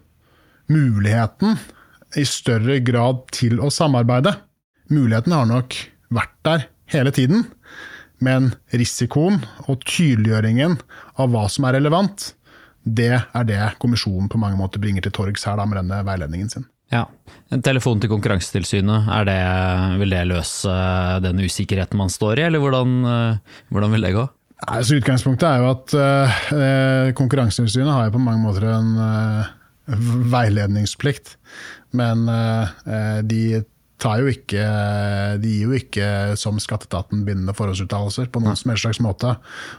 muligheten 0.72 1.58
i 2.16 2.24
større 2.26 2.78
grad 2.84 3.26
til 3.36 3.60
å 3.60 3.70
samarbeide. 3.72 4.32
Muligheten 4.90 5.34
har 5.36 5.48
nok 5.50 5.76
vært 6.14 6.34
der 6.46 6.66
hele 6.92 7.12
tiden, 7.14 7.44
men 8.22 8.54
risikoen 8.72 9.42
og 9.66 9.84
tydeliggjøringen 9.84 10.78
av 11.20 11.32
hva 11.34 11.44
som 11.52 11.66
er 11.68 11.76
relevant, 11.76 12.32
det 12.86 13.12
er 13.18 13.46
det 13.48 13.60
kommisjonen 13.82 14.30
på 14.30 14.38
mange 14.38 14.58
måter 14.58 14.80
bringer 14.80 15.04
til 15.04 15.14
torgs 15.14 15.44
her 15.48 15.58
da, 15.58 15.66
med 15.66 15.80
denne 15.82 16.00
veiledningen 16.06 16.50
sin. 16.52 16.66
Ja. 16.94 17.02
En 17.50 17.64
telefon 17.66 17.98
til 17.98 18.12
Konkurransetilsynet, 18.12 19.10
det, 19.26 19.40
vil 20.00 20.14
det 20.14 20.22
løse 20.30 20.74
den 21.24 21.42
usikkerheten 21.42 21.98
man 21.98 22.12
står 22.14 22.38
i, 22.38 22.46
eller 22.46 22.62
hvordan, 22.62 22.94
hvordan 23.74 23.96
vil 23.96 24.06
det 24.06 24.14
gå? 24.14 24.26
Altså, 24.64 24.96
utgangspunktet 24.96 25.46
er 25.50 25.60
jo 25.60 25.70
at 25.74 25.94
uh, 26.00 27.12
Konkurransetilsynet 27.16 27.92
har 27.92 28.08
jo 28.08 28.16
på 28.16 28.24
mange 28.24 28.40
måter 28.40 28.64
en 28.70 28.94
uh, 28.96 30.04
veiledningsplikt. 30.32 31.34
Men 31.96 32.24
uh, 32.24 33.20
de 33.26 33.60
tar 33.96 34.20
jo 34.20 34.28
ikke 34.28 34.60
De 35.40 35.48
gir 35.48 35.70
jo 35.70 35.76
ikke 35.78 36.08
som 36.36 36.58
skatteetaten 36.60 37.22
bindende 37.24 37.54
forholdsuttalelser 37.56 38.28
på 38.28 38.42
noen 38.44 38.58
som 38.60 38.72
helst 38.72 38.84
slags 38.84 39.00
måte. 39.00 39.30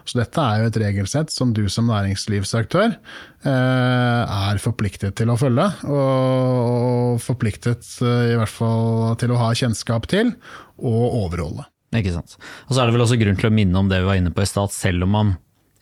Så 0.10 0.18
dette 0.18 0.42
er 0.42 0.64
jo 0.64 0.72
et 0.72 0.80
regelsett 0.82 1.34
som 1.34 1.54
du 1.54 1.68
som 1.70 1.86
næringslivsaktør 1.92 2.98
er 3.46 4.64
forpliktet 4.64 5.20
til 5.22 5.30
å 5.30 5.38
følge. 5.38 5.70
Og 5.86 7.22
forpliktet 7.22 7.86
i 8.02 8.42
hvert 8.42 8.56
fall 8.58 9.14
til 9.22 9.38
å 9.38 9.42
ha 9.46 9.54
kjennskap 9.54 10.10
til 10.10 10.34
og 10.82 11.22
overholde. 11.28 11.70
Ikke 11.96 12.14
sant. 12.18 12.36
Og 12.68 12.76
så 12.76 12.82
er 12.82 12.88
det 12.88 12.98
vel 12.98 13.06
også 13.06 13.20
grunn 13.20 13.38
til 13.40 13.50
å 13.50 13.54
minne 13.54 13.80
om 13.80 13.92
det 13.92 14.02
vi 14.02 14.10
var 14.10 14.20
inne 14.20 14.34
på 14.36 14.44
i 14.44 14.50
stad. 14.50 14.74
Selv 14.76 15.06
om 15.08 15.14
man 15.16 15.30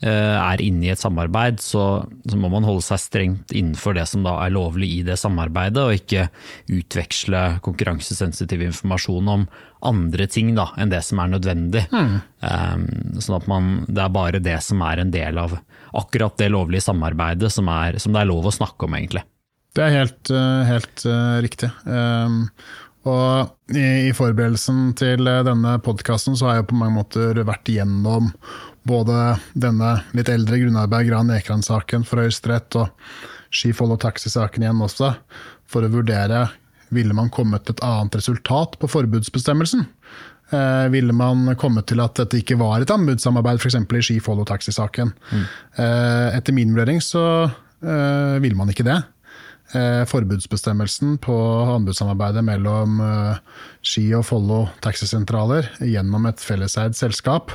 eh, 0.06 0.38
er 0.38 0.62
inne 0.62 0.86
i 0.86 0.92
et 0.94 1.02
samarbeid, 1.02 1.62
så, 1.64 2.06
så, 2.30 2.38
må 2.38 2.52
man 2.54 2.68
holde 2.68 2.86
seg 2.86 3.02
strengt 3.02 3.56
innenfor 3.56 3.98
det 3.98 4.06
som 4.12 4.26
da 4.26 4.38
er 4.44 4.54
lovlig 4.54 4.92
i 5.00 5.04
det 5.08 5.18
samarbeidet, 5.22 5.82
og 5.82 5.98
ikke 5.98 6.28
utveksle 6.78 7.44
konkurransesensitiv 7.66 8.68
informasjon 8.68 9.34
om 9.34 9.48
andre 9.86 10.30
ting 10.32 10.54
da, 10.58 10.70
enn 10.82 10.94
det 10.94 11.02
som 11.06 11.22
er 11.22 11.34
nødvendig. 11.34 11.86
Mm. 11.94 12.18
Um, 12.46 12.88
sånn 13.22 13.40
at 13.40 13.50
man, 13.50 13.72
det 13.90 14.06
er 14.06 14.14
bare 14.14 14.44
det 14.44 14.60
som 14.66 14.82
er 14.86 15.02
en 15.02 15.14
del 15.14 15.42
av 15.42 15.58
akkurat 15.96 16.38
det 16.38 16.52
lovlige 16.54 16.86
samarbeidet 16.86 17.54
som, 17.54 17.70
er, 17.72 17.98
som 18.02 18.14
det 18.14 18.24
er 18.24 18.30
lov 18.30 18.50
å 18.50 18.54
snakke 18.54 18.88
om, 18.88 18.98
egentlig. 18.98 19.26
Det 19.76 19.84
er 19.84 19.92
helt, 19.92 20.32
eh, 20.32 20.62
helt 20.70 21.04
uh, 21.04 21.38
riktig. 21.44 21.70
Um, 21.84 22.46
og 23.06 23.76
i, 23.76 24.10
i 24.10 24.14
forberedelsen 24.16 24.92
til 24.98 25.30
eh, 25.30 25.44
denne 25.46 25.78
podkasten 25.86 26.38
så 26.38 26.50
har 26.50 26.60
jeg 26.60 26.70
på 26.72 26.80
mange 26.80 26.98
måter 26.98 27.42
vært 27.46 27.70
igjennom 27.72 28.32
både 28.86 29.38
denne 29.58 29.98
litt 30.18 30.30
eldre 30.30 30.60
grunnarbeid 30.62 31.10
Gran 31.10 31.32
Ekran-saken 31.34 32.06
for 32.06 32.22
Høyesterett 32.22 32.78
og 32.82 32.92
Skifold 33.56 33.96
og 33.96 34.02
Taxi-saken 34.04 34.66
igjen 34.66 34.84
også, 34.84 35.14
for 35.70 35.86
å 35.86 35.92
vurdere 35.94 36.48
ville 36.94 37.16
man 37.18 37.32
kommet 37.34 37.66
til 37.66 37.76
et 37.76 37.84
annet 37.86 38.18
resultat 38.20 38.78
på 38.82 38.90
forbudsbestemmelsen. 38.92 39.88
Eh, 40.54 40.88
ville 40.94 41.14
man 41.18 41.48
kommet 41.58 41.88
til 41.90 42.02
at 42.04 42.18
dette 42.20 42.38
ikke 42.42 42.60
var 42.60 42.84
et 42.84 42.94
anbudssamarbeid, 42.94 43.58
f.eks. 43.58 43.80
i 43.82 44.04
Ski 44.06 44.20
Follow 44.24 44.46
Taxi-saken. 44.48 45.14
Mm. 45.32 45.46
Eh, 45.82 46.38
etter 46.38 46.54
min 46.54 46.76
vurdering 46.76 47.02
så 47.02 47.24
eh, 47.46 48.38
ville 48.44 48.58
man 48.58 48.70
ikke 48.70 48.86
det. 48.86 49.00
Eh, 49.74 50.04
forbudsbestemmelsen 50.06 51.16
på 51.26 51.36
anbudssamarbeidet 51.74 52.44
mellom 52.46 53.00
eh, 53.02 53.38
Ski 53.82 54.04
og 54.14 54.28
Follo 54.28 54.60
taxisentraler 54.86 55.72
gjennom 55.82 56.28
et 56.30 56.44
felleseid 56.44 56.94
selskap. 56.98 57.50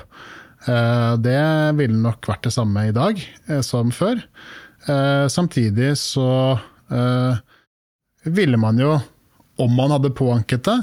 Eh, 0.67 1.13
det 1.23 1.39
ville 1.79 2.01
nok 2.03 2.27
vært 2.33 2.49
det 2.49 2.55
samme 2.57 2.89
i 2.89 2.97
dag 2.97 3.23
som 3.67 3.95
før. 3.95 4.19
Samtidig 5.29 5.91
så 6.01 6.57
ville 8.25 8.57
man 8.57 8.79
jo, 8.81 8.95
om 9.61 9.75
man 9.77 9.93
hadde 9.93 10.09
påanket 10.17 10.65
det, 10.65 10.77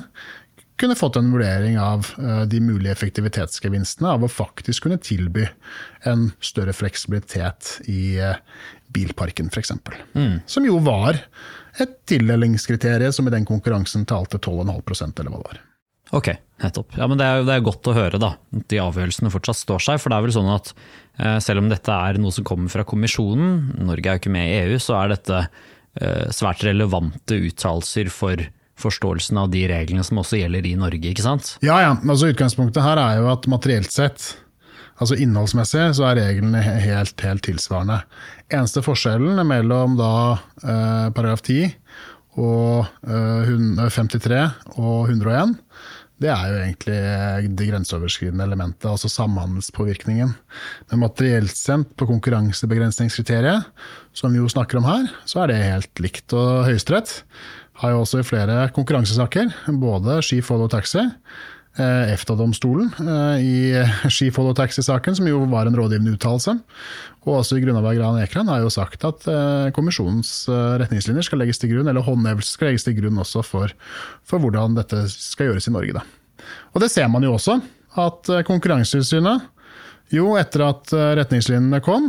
kunne 0.77 0.97
fått 0.97 1.17
en 1.17 1.31
vurdering 1.33 1.79
av 1.81 2.05
de 2.45 2.59
mulige 2.61 2.93
effektivitetsgevinstene 2.93 4.11
av 4.13 4.25
å 4.25 4.29
faktisk 4.29 4.85
kunne 4.85 4.99
tilby 5.01 5.47
en 6.05 6.27
større 6.45 6.75
fleksibilitet 6.77 7.79
i, 7.89 8.19
bilparken, 8.87 9.49
f.eks. 9.53 9.71
Mm. 10.13 10.39
Som 10.45 10.65
jo 10.67 10.79
var 10.83 11.19
et 11.77 11.97
tildelingskriterium 12.09 13.13
som 13.13 13.27
i 13.27 13.33
den 13.33 13.45
konkurransen 13.45 14.05
talte 14.09 14.39
12,5% 14.39 15.19
eller 15.19 15.33
hva 15.33 15.41
det 15.41 15.49
var. 15.51 15.63
Ok, 16.15 16.29
nettopp. 16.63 16.95
Ja, 16.95 17.07
men 17.11 17.19
det 17.19 17.27
er, 17.27 17.41
det 17.43 17.55
er, 17.57 17.65
godt 17.65 17.89
å 17.91 17.95
høre 17.95 18.19
da, 18.21 18.31
at 18.55 18.67
de 18.71 18.79
avgjørelsene 18.79 19.31
fortsatt 19.33 19.59
står 19.59 19.83
seg. 19.83 19.99
For 19.99 20.11
det 20.11 20.17
er 20.19 20.27
vel 20.27 20.35
sånn 20.37 20.53
at 20.53 20.71
eh, 21.19 21.39
selv 21.43 21.63
om 21.63 21.71
dette 21.71 21.91
er 21.91 22.19
noe 22.21 22.31
som 22.35 22.47
kommer 22.47 22.71
fra 22.71 22.85
kommisjonen, 22.87 23.73
Norge 23.89 24.07
er 24.07 24.15
jo 24.15 24.23
ikke 24.23 24.35
med 24.37 24.47
i 24.47 24.61
EU, 24.61 24.77
så 24.81 25.01
er 25.01 25.11
dette 25.11 25.41
eh, 25.43 26.29
svært 26.31 26.63
relevante 26.67 27.41
uttalelser 27.49 28.11
for 28.13 28.45
forståelsen 28.81 29.39
av 29.41 29.51
de 29.53 29.63
reglene 29.69 30.05
som 30.05 30.19
også 30.21 30.41
gjelder 30.41 30.67
i 30.69 30.75
Norge, 30.79 31.11
ikke 31.11 31.25
sant? 31.25 31.55
Ja, 31.65 31.79
ja. 31.83 31.95
Altså, 31.97 32.31
utgangspunktet 32.33 32.85
her 32.85 33.01
er 33.01 33.21
jo 33.21 33.31
at 33.33 33.49
materielt 33.51 33.93
sett 33.93 34.35
Altså 34.97 35.13
Innholdsmessig 35.21 35.83
så 35.93 36.07
er 36.09 36.17
reglene 36.17 36.57
helt, 36.57 37.21
helt 37.21 37.43
tilsvarende. 37.45 37.99
Eneste 38.49 38.81
forskjellen 38.81 39.43
mellom 39.45 39.93
da 39.99 40.13
eh, 40.63 41.09
paragraf 41.13 41.43
10 41.45 41.67
og 42.41 42.87
eh, 43.05 43.51
53 43.93 44.39
og 44.77 45.11
101, 45.11 45.53
det 46.17 46.31
er 46.33 46.49
jo 46.49 46.57
egentlig 46.63 46.97
det 47.59 47.67
grenseoverskridende 47.69 48.45
elementet, 48.47 48.87
altså 48.89 49.09
samhandelspåvirkningen. 49.13 50.31
Men 50.89 51.03
materielt 51.03 51.53
sendt 51.53 51.91
på 51.97 52.07
konkurransebegrensningskriteriet, 52.09 53.67
som 54.17 54.33
vi 54.33 54.41
jo 54.41 54.49
snakker 54.49 54.79
om 54.79 54.89
her, 54.89 55.05
så 55.29 55.43
er 55.43 55.51
det 55.51 55.59
helt 55.61 56.01
likt. 56.01 56.33
Og 56.33 56.65
Høyesterett 56.65 57.19
har 57.81 57.93
jo 57.93 58.01
også 58.01 58.21
i 58.21 58.25
flere 58.25 58.67
konkurransesaker, 58.75 59.53
både 59.81 60.19
ski, 60.25 60.41
follow 60.45 60.69
taxi, 60.71 61.03
Eh, 61.77 62.11
EFTA-domstolen 62.13 62.89
eh, 62.99 63.43
i 63.45 63.57
Ski 64.13 64.31
Follow 64.33 64.55
Taxi-saken, 64.57 65.13
som 65.19 65.27
jo 65.29 65.43
var 65.51 65.69
en 65.69 65.77
rådgivende 65.77 66.15
uttalelse. 66.15 66.55
Og 67.27 67.35
også 67.35 67.59
i 67.59 67.61
Grunnaberg 67.61 67.99
Gran 67.99 68.17
Ekran 68.17 68.49
har 68.49 68.63
jo 68.63 68.71
sagt 68.73 69.05
at 69.05 69.27
eh, 69.29 69.69
kommisjonens 69.75 70.47
retningslinjer 70.81 71.27
skal 71.27 71.43
legges 71.43 71.61
til 71.61 71.75
grunn, 71.75 71.89
eller 71.91 72.05
håndhevelse 72.05 72.55
skal 72.55 72.71
legges 72.71 72.87
til 72.87 72.97
grunn 72.97 73.21
også 73.21 73.45
for, 73.45 73.75
for, 74.25 74.41
hvordan 74.41 74.79
dette 74.79 75.03
skal 75.13 75.51
gjøres 75.51 75.69
i 75.69 75.75
Norge. 75.75 75.99
Da. 75.99 76.47
Og 76.73 76.81
det 76.81 76.89
ser 76.93 77.11
man 77.13 77.27
jo 77.27 77.35
også, 77.37 77.59
at 77.97 78.29
Konkurransetilsynet, 78.47 79.45
jo 80.13 80.33
etter 80.39 80.63
at 80.63 80.91
retningslinjene 81.17 81.81
kom 81.83 82.05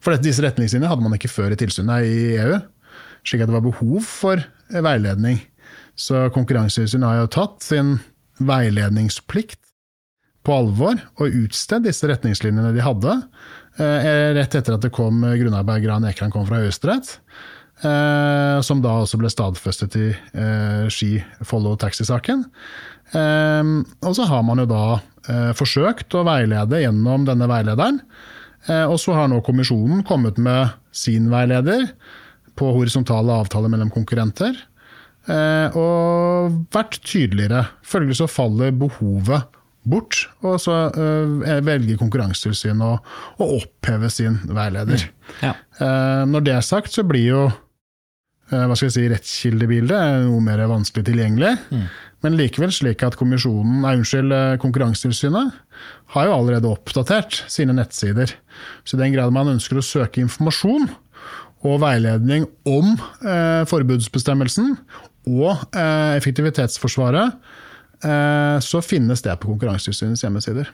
For 0.00 0.14
disse 0.22 0.40
retningslinjene 0.40 0.88
hadde 0.88 1.04
man 1.04 1.16
ikke 1.18 1.28
før 1.28 1.52
i 1.52 1.58
tilsynet 1.60 2.06
i 2.06 2.20
EU, 2.40 2.58
slik 3.26 3.44
at 3.44 3.50
det 3.50 3.56
var 3.58 3.66
behov 3.66 4.00
for 4.06 4.42
veiledning 4.70 5.40
Så 5.96 6.26
Konkurransetilsynet 6.34 7.08
har 7.08 7.22
jo 7.22 7.32
tatt 7.32 7.64
sin 7.64 7.96
veiledningsplikt 8.42 9.60
på 10.46 10.54
alvor 10.54 10.98
og 11.18 11.38
utstedt 11.42 11.86
disse 11.88 12.06
retningslinjene 12.06 12.74
de 12.76 12.84
hadde, 12.84 13.14
eh, 13.80 14.34
rett 14.36 14.54
etter 14.54 14.76
at 14.76 14.84
det 14.84 14.92
kom 14.94 15.24
grunnarbeid 15.24 15.82
Gran 15.82 16.06
Ekrand 16.06 16.34
kom 16.34 16.46
fra 16.46 16.60
Høyesterett. 16.62 17.16
Eh, 17.84 18.60
som 18.64 18.80
da 18.80 18.94
også 19.02 19.18
ble 19.20 19.28
stadfestet 19.28 19.96
i 20.00 20.06
eh, 20.08 20.86
Ski 20.88 21.18
Follow 21.44 21.76
Taxi-saken. 21.76 22.46
og 23.16 24.14
så 24.16 24.24
har 24.26 24.42
man 24.42 24.58
jo 24.58 24.64
da 24.66 24.98
forsøkt 25.54 26.14
å 26.18 26.24
veilede 26.26 26.80
gjennom 26.82 27.22
denne 27.24 27.46
veilederen. 27.46 28.00
og 28.90 28.96
så 28.98 29.14
har 29.14 29.28
nå 29.30 29.38
kommisjonen 29.46 30.02
kommet 30.02 30.38
med 30.42 30.74
sin 30.90 31.30
veileder 31.30 31.86
på 32.56 32.72
horisontale 32.74 33.36
avtaler 33.42 33.72
mellom 33.72 33.92
konkurrenter. 33.94 34.56
og 35.26 36.52
vært 36.70 37.00
tydeligere. 37.02 37.64
Følgelig 37.82 38.20
så 38.20 38.28
faller 38.30 38.70
behovet 38.70 39.56
bort, 39.86 40.24
og 40.44 40.58
så 40.62 40.78
uh, 40.94 41.44
velger 41.64 41.98
Konkurransetilsynet 42.00 42.82
å, 42.82 42.96
å, 43.38 43.50
oppheve 43.60 44.10
sin 44.12 44.40
veileder. 44.50 45.06
Mm. 45.06 45.30
Ja. 45.44 45.52
Uh, 45.78 46.24
når 46.30 46.48
det 46.48 46.56
er 46.56 46.66
sagt, 46.66 46.92
så 46.94 47.06
blir 47.06 47.30
jo 47.30 47.46
hva 48.46 48.76
skal 48.78 48.86
jeg 48.86 48.94
si, 48.94 49.04
rettskildebildet 49.10 50.20
noe 50.28 50.38
mer 50.38 50.60
vanskelig 50.70 51.08
tilgjengelig. 51.08 51.48
Mm. 51.74 51.80
Men 52.22 52.36
likevel 52.38 52.70
slik 52.70 53.00
at 53.02 53.16
kommisjonen, 53.18 53.80
nei, 53.82 53.96
unnskyld, 53.98 54.30
Konkurransetilsynet 54.62 55.56
har 56.14 56.28
jo 56.28 56.36
allerede 56.36 56.70
oppdatert 56.70 57.40
sine 57.50 57.74
nettsider. 57.74 58.36
Så 58.86 58.94
i 58.94 59.00
den 59.00 59.16
grad 59.16 59.34
man 59.34 59.50
ønsker 59.50 59.80
å 59.80 59.82
søke 59.82 60.22
informasjon 60.22 60.86
og 61.64 61.80
veiledning 61.82 62.44
om 62.68 62.92
forbudsbestemmelsen 63.70 64.74
og 65.26 65.64
effektivitetsforsvaret, 65.76 67.32
Eh, 68.04 68.58
så 68.60 68.82
finnes 68.84 69.22
det 69.24 69.34
på 69.40 69.50
Konkurransetilsynets 69.50 70.24
hjemmesider. 70.24 70.70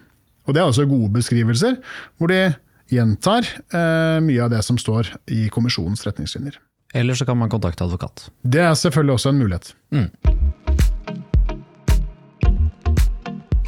Og 0.46 0.54
det 0.54 0.62
er 0.62 0.68
også 0.68 0.88
gode 0.90 1.12
beskrivelser, 1.14 1.78
hvor 2.18 2.32
de 2.32 2.40
gjentar 2.92 3.46
eh, 3.46 4.18
mye 4.24 4.42
av 4.42 4.50
det 4.52 4.62
som 4.66 4.78
står 4.80 5.12
i 5.30 5.46
kommisjonens 5.52 6.02
retningslinjer. 6.06 6.58
Eller 6.98 7.16
så 7.16 7.24
kan 7.28 7.38
man 7.40 7.52
kontakte 7.52 7.86
advokat. 7.86 8.26
Det 8.42 8.60
er 8.60 8.74
selvfølgelig 8.76 9.14
også 9.14 9.32
en 9.32 9.38
mulighet. 9.40 9.72
Mm. 9.94 10.10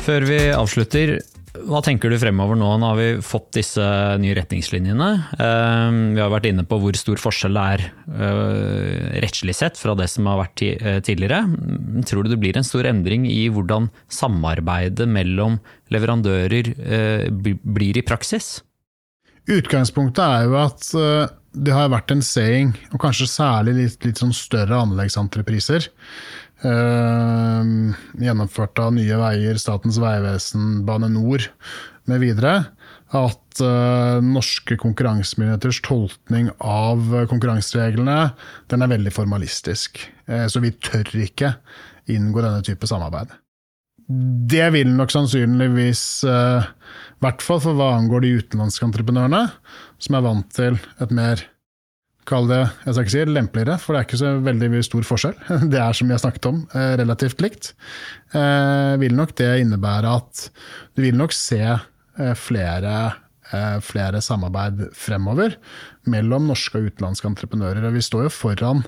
Før 0.05 0.27
vi 0.29 0.41
avslutter, 0.53 1.15
hva 1.55 1.79
tenker 1.87 2.11
du 2.11 2.17
fremover 2.19 2.59
nå? 2.59 2.67
Nå 2.81 2.89
har 2.91 2.97
vi 2.99 3.09
fått 3.23 3.53
disse 3.55 3.85
nye 4.19 4.35
retningslinjene. 4.35 5.11
Ehm, 5.39 6.01
vi 6.17 6.23
har 6.23 6.33
vært 6.33 6.49
inne 6.51 6.65
på 6.67 6.81
hvor 6.83 6.99
stor 6.99 7.21
forskjell 7.23 7.55
det 7.55 7.67
er 7.77 7.85
eh, 7.87 9.21
rettslig 9.23 9.55
sett 9.55 9.79
fra 9.79 9.95
det 9.99 10.09
som 10.11 10.27
har 10.31 10.41
vært 10.43 10.65
eh, 10.67 10.99
tidligere. 11.07 11.45
Tror 12.11 12.27
du 12.27 12.33
det 12.33 12.41
blir 12.43 12.59
en 12.59 12.67
stor 12.67 12.89
endring 12.91 13.29
i 13.31 13.47
hvordan 13.55 13.87
samarbeidet 14.11 15.07
mellom 15.07 15.61
leverandører 15.95 16.73
eh, 16.75 17.31
blir 17.31 18.03
i 18.03 18.07
praksis? 18.07 18.59
Utgangspunktet 19.47 20.25
er 20.25 20.49
jo 20.49 20.59
at 20.59 20.91
det 21.55 21.75
har 21.77 21.93
vært 21.93 22.11
en 22.11 22.23
saying, 22.25 22.73
og 22.91 23.03
kanskje 23.05 23.29
særlig 23.31 23.77
litt, 23.77 23.99
litt 24.03 24.19
sånn 24.19 24.33
større 24.35 24.81
anleggsentrepriser, 24.89 25.87
gjennomført 26.65 28.81
av 28.81 28.95
Nye 28.97 29.19
Veier, 29.21 29.61
Statens 29.61 30.01
vegvesen, 30.01 30.81
Bane 30.89 31.13
NOR 31.13 31.45
mv. 32.11 32.25
At 33.15 33.63
uh, 33.63 34.19
norske 34.25 34.77
konkurransemyndigheters 34.81 35.79
tolkning 35.87 36.49
av 36.59 37.13
konkurransereglene 37.31 38.33
den 38.73 38.85
er 38.85 38.91
veldig 38.91 39.13
formalistisk. 39.15 40.01
Uh, 40.27 40.47
så 40.51 40.63
vi 40.65 40.75
tør 40.83 41.13
ikke 41.23 41.55
inngå 42.11 42.43
denne 42.43 42.65
type 42.67 42.89
samarbeid. 42.91 43.31
Det 44.51 44.67
vil 44.75 44.91
nok 44.93 45.15
sannsynligvis, 45.15 46.03
i 46.27 46.33
uh, 46.33 46.67
hvert 47.25 47.45
fall 47.45 47.63
for 47.65 47.79
hva 47.79 47.95
angår 47.97 48.25
de 48.25 48.35
utenlandske 48.41 48.89
entreprenørene, 48.89 49.47
som 50.03 50.19
er 50.19 50.27
vant 50.27 50.51
til 50.53 50.77
et 51.01 51.15
mer 51.15 51.47
kall 52.29 52.49
det 52.49 52.61
jeg 52.61 52.95
skal 52.95 53.05
ikke 53.05 53.15
si 53.15 53.25
lempeligere, 53.31 53.79
for 53.81 53.95
det 53.95 54.01
er 54.01 54.07
ikke 54.09 54.21
så 54.21 54.33
veldig 54.45 54.83
stor 54.87 55.09
forskjell. 55.09 55.37
Det 55.73 55.81
er 55.81 55.97
som 55.97 56.09
vi 56.09 56.17
har 56.17 56.23
snakket 56.23 56.49
om, 56.51 56.63
eh, 56.75 56.95
relativt 57.01 57.45
likt. 57.45 57.73
Eh, 58.35 58.95
vil 59.03 59.17
nok 59.17 59.35
det 59.41 59.51
innebære 59.63 60.15
at 60.21 60.47
du 60.97 61.05
vil 61.05 61.19
nok 61.19 61.35
se 61.37 61.63
eh, 61.65 62.35
flere, 62.39 62.97
flere 63.85 64.19
samarbeid 64.25 64.81
fremover 64.97 65.53
mellom 66.11 66.49
norske 66.49 66.81
og 66.81 66.89
utenlandske 66.89 67.29
entreprenører. 67.29 67.85
Vi 67.95 68.03
står 68.03 68.25
jo 68.27 68.33
foran 68.33 68.81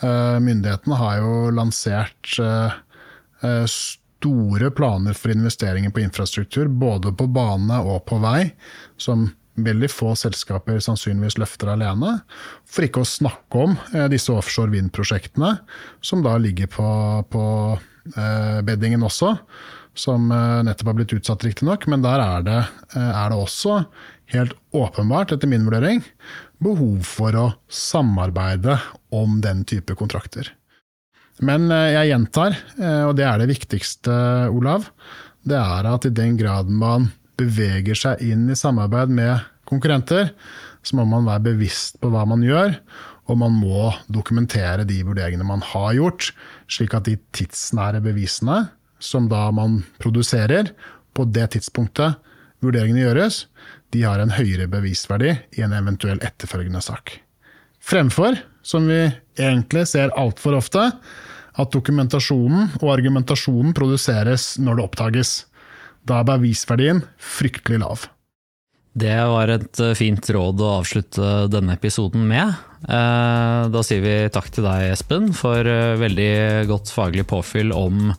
Myndighetene 0.00 0.96
har 0.96 1.18
jo 1.20 1.50
lansert 1.52 2.40
store 3.68 4.70
planer 4.74 5.14
for 5.14 5.30
investeringer 5.30 5.92
på 5.92 6.00
infrastruktur, 6.00 6.72
både 6.72 7.12
på 7.12 7.28
bane 7.30 7.76
og 7.84 8.06
på 8.08 8.18
vei, 8.24 8.48
som 8.96 9.28
veldig 9.66 9.88
få 9.92 10.14
selskaper 10.18 10.80
sannsynligvis 10.82 11.38
løfter 11.40 11.72
alene. 11.74 12.18
For 12.68 12.86
ikke 12.86 13.04
å 13.04 13.08
snakke 13.08 13.64
om 13.66 13.76
eh, 13.94 14.08
disse 14.12 14.32
offshore 14.34 14.72
vind-prosjektene, 14.74 15.56
som 16.04 16.24
da 16.26 16.36
ligger 16.40 16.70
på, 16.72 16.88
på 17.32 17.44
eh, 18.14 18.60
beddingen 18.66 19.06
også. 19.06 19.34
Som 19.98 20.30
eh, 20.34 20.60
nettopp 20.66 20.92
har 20.92 20.98
blitt 21.00 21.16
utsatt, 21.18 21.44
riktignok. 21.46 21.88
Men 21.90 22.06
der 22.06 22.24
er 22.24 22.46
det, 22.46 22.60
er 23.00 23.32
det 23.32 23.38
også 23.38 23.82
helt 24.30 24.54
åpenbart, 24.76 25.34
etter 25.34 25.50
min 25.50 25.66
vurdering, 25.66 26.04
behov 26.62 27.02
for 27.08 27.36
å 27.36 27.46
samarbeide 27.66 28.78
om 29.16 29.40
den 29.42 29.64
type 29.66 29.96
kontrakter. 29.98 30.52
Men 31.40 31.72
jeg 31.72 32.10
gjentar, 32.10 32.52
og 33.08 33.14
det 33.16 33.24
er 33.24 33.40
det 33.40 33.46
viktigste, 33.48 34.12
Olav, 34.52 34.84
det 35.48 35.56
er 35.56 35.88
at 35.88 36.04
i 36.04 36.12
den 36.12 36.36
grad 36.38 36.68
man 36.68 37.08
beveger 37.40 37.96
seg 37.96 38.22
inn 38.24 38.48
i 38.52 38.58
samarbeid 38.58 39.12
med 39.14 39.40
konkurrenter, 39.70 40.34
så 40.82 40.98
må 40.98 41.06
man 41.08 41.28
være 41.28 41.50
bevisst 41.52 42.00
på 42.00 42.10
hva 42.12 42.26
man 42.28 42.42
gjør, 42.44 42.76
og 43.30 43.38
man 43.38 43.54
må 43.54 43.90
dokumentere 44.10 44.86
de 44.88 45.00
vurderingene 45.06 45.46
man 45.46 45.62
har 45.62 45.94
gjort, 45.98 46.30
slik 46.70 46.96
at 46.96 47.06
de 47.06 47.16
tidsnære 47.36 48.02
bevisene 48.04 48.64
som 49.00 49.28
da 49.30 49.46
man 49.54 49.80
produserer 50.02 50.72
på 51.16 51.24
det 51.32 51.52
tidspunktet 51.56 52.18
vurderingene 52.60 53.06
gjøres, 53.06 53.46
de 53.90 54.04
har 54.04 54.20
en 54.22 54.34
høyere 54.34 54.68
bevisverdi 54.70 55.32
i 55.56 55.64
en 55.64 55.74
eventuell 55.74 56.20
etterfølgende 56.22 56.82
sak. 56.84 57.16
Fremfor, 57.80 58.36
som 58.62 58.86
vi 58.90 59.06
egentlig 59.40 59.86
ser 59.88 60.12
altfor 60.20 60.58
ofte, 60.58 60.90
at 61.60 61.72
dokumentasjonen 61.74 62.76
og 62.82 62.92
argumentasjonen 62.92 63.74
produseres 63.76 64.52
når 64.60 64.78
det 64.78 64.86
oppdages. 64.86 65.32
Da 66.06 66.20
er 66.20 66.28
bevisverdien 66.28 67.02
fryktelig 67.18 67.80
lav. 67.82 68.06
Det 68.92 69.18
var 69.30 69.52
et 69.54 69.80
eh, 69.80 69.94
fint 69.94 70.30
råd 70.34 70.62
å 70.64 70.70
avslutte 70.80 71.26
denne 71.50 71.76
episoden 71.78 72.24
med. 72.26 72.56
Eh, 72.88 73.62
da 73.70 73.82
sier 73.86 74.02
vi 74.02 74.14
takk 74.34 74.50
til 74.50 74.66
deg, 74.66 74.90
Espen, 74.96 75.30
for 75.36 75.62
eh, 75.62 75.98
veldig 76.00 76.32
godt 76.70 76.90
faglig 76.94 77.26
påfyll 77.30 77.70
om 77.76 78.10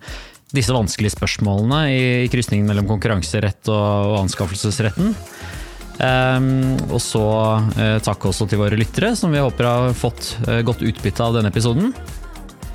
disse 0.51 0.75
vanskelige 0.75 1.15
spørsmålene 1.15 1.81
i 1.91 2.29
krysningen 2.31 2.67
mellom 2.67 2.87
konkurranserett 2.89 3.69
og 3.71 4.17
anskaffelsesretten. 4.19 5.13
Og 6.01 6.99
så 6.99 7.21
takk 8.03 8.25
også 8.27 8.47
til 8.49 8.59
våre 8.59 8.75
lyttere, 8.75 9.13
som 9.15 9.31
vi 9.31 9.39
håper 9.39 9.67
har 9.69 9.95
fått 9.95 10.33
godt 10.67 10.83
utbytte 10.83 11.23
av 11.23 11.37
denne 11.37 11.51
episoden. 11.53 11.93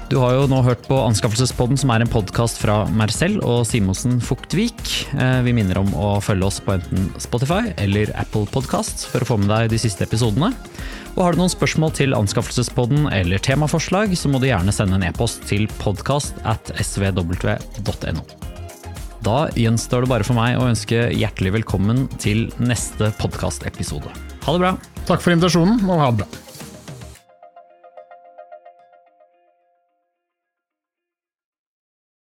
Du 0.06 0.20
har 0.22 0.36
jo 0.36 0.44
nå 0.46 0.60
hørt 0.62 0.84
på 0.86 0.96
Anskaffelsespodden, 1.02 1.78
som 1.80 1.90
er 1.90 2.04
en 2.04 2.10
podkast 2.10 2.60
fra 2.62 2.84
Marcel 2.94 3.40
og 3.42 3.64
Simonsen 3.66 4.20
Fuktvik. 4.22 4.78
Eh, 5.18 5.40
vi 5.42 5.54
minner 5.56 5.80
om 5.80 5.90
å 5.98 6.12
følge 6.22 6.46
oss 6.46 6.60
på 6.62 6.76
enten 6.76 7.08
Spotify 7.18 7.72
eller 7.82 8.12
Apple 8.14 8.46
Podkast 8.54 9.08
for 9.10 9.24
å 9.24 9.28
få 9.32 9.40
med 9.42 9.50
deg 9.50 9.72
de 9.74 9.80
siste 9.82 10.06
episodene. 10.06 10.52
Og 11.16 11.24
har 11.24 11.34
du 11.34 11.42
noen 11.42 11.50
spørsmål 11.50 11.96
til 11.98 12.14
Anskaffelsespodden 12.14 13.10
eller 13.18 13.42
temaforslag, 13.42 14.14
så 14.14 14.30
må 14.30 14.38
du 14.38 14.46
gjerne 14.46 14.74
sende 14.74 15.00
en 15.00 15.08
e-post 15.08 15.42
til 15.50 15.66
podkast 15.82 16.38
at 16.46 16.70
svw.no. 16.78 18.22
Da 19.26 19.38
gjenstår 19.58 20.06
det 20.06 20.14
bare 20.14 20.28
for 20.28 20.38
meg 20.38 20.54
å 20.54 20.70
ønske 20.70 21.08
hjertelig 21.18 21.56
velkommen 21.58 22.06
til 22.22 22.46
neste 22.62 23.10
podkastepisode. 23.18 24.14
Ha 24.46 24.54
det 24.54 24.68
bra! 24.68 24.76
Takk 25.06 25.18
for 25.24 25.34
invitasjonen, 25.34 25.82
og 25.82 25.98
ha 25.98 26.12
det 26.12 26.22
bra. 26.22 26.45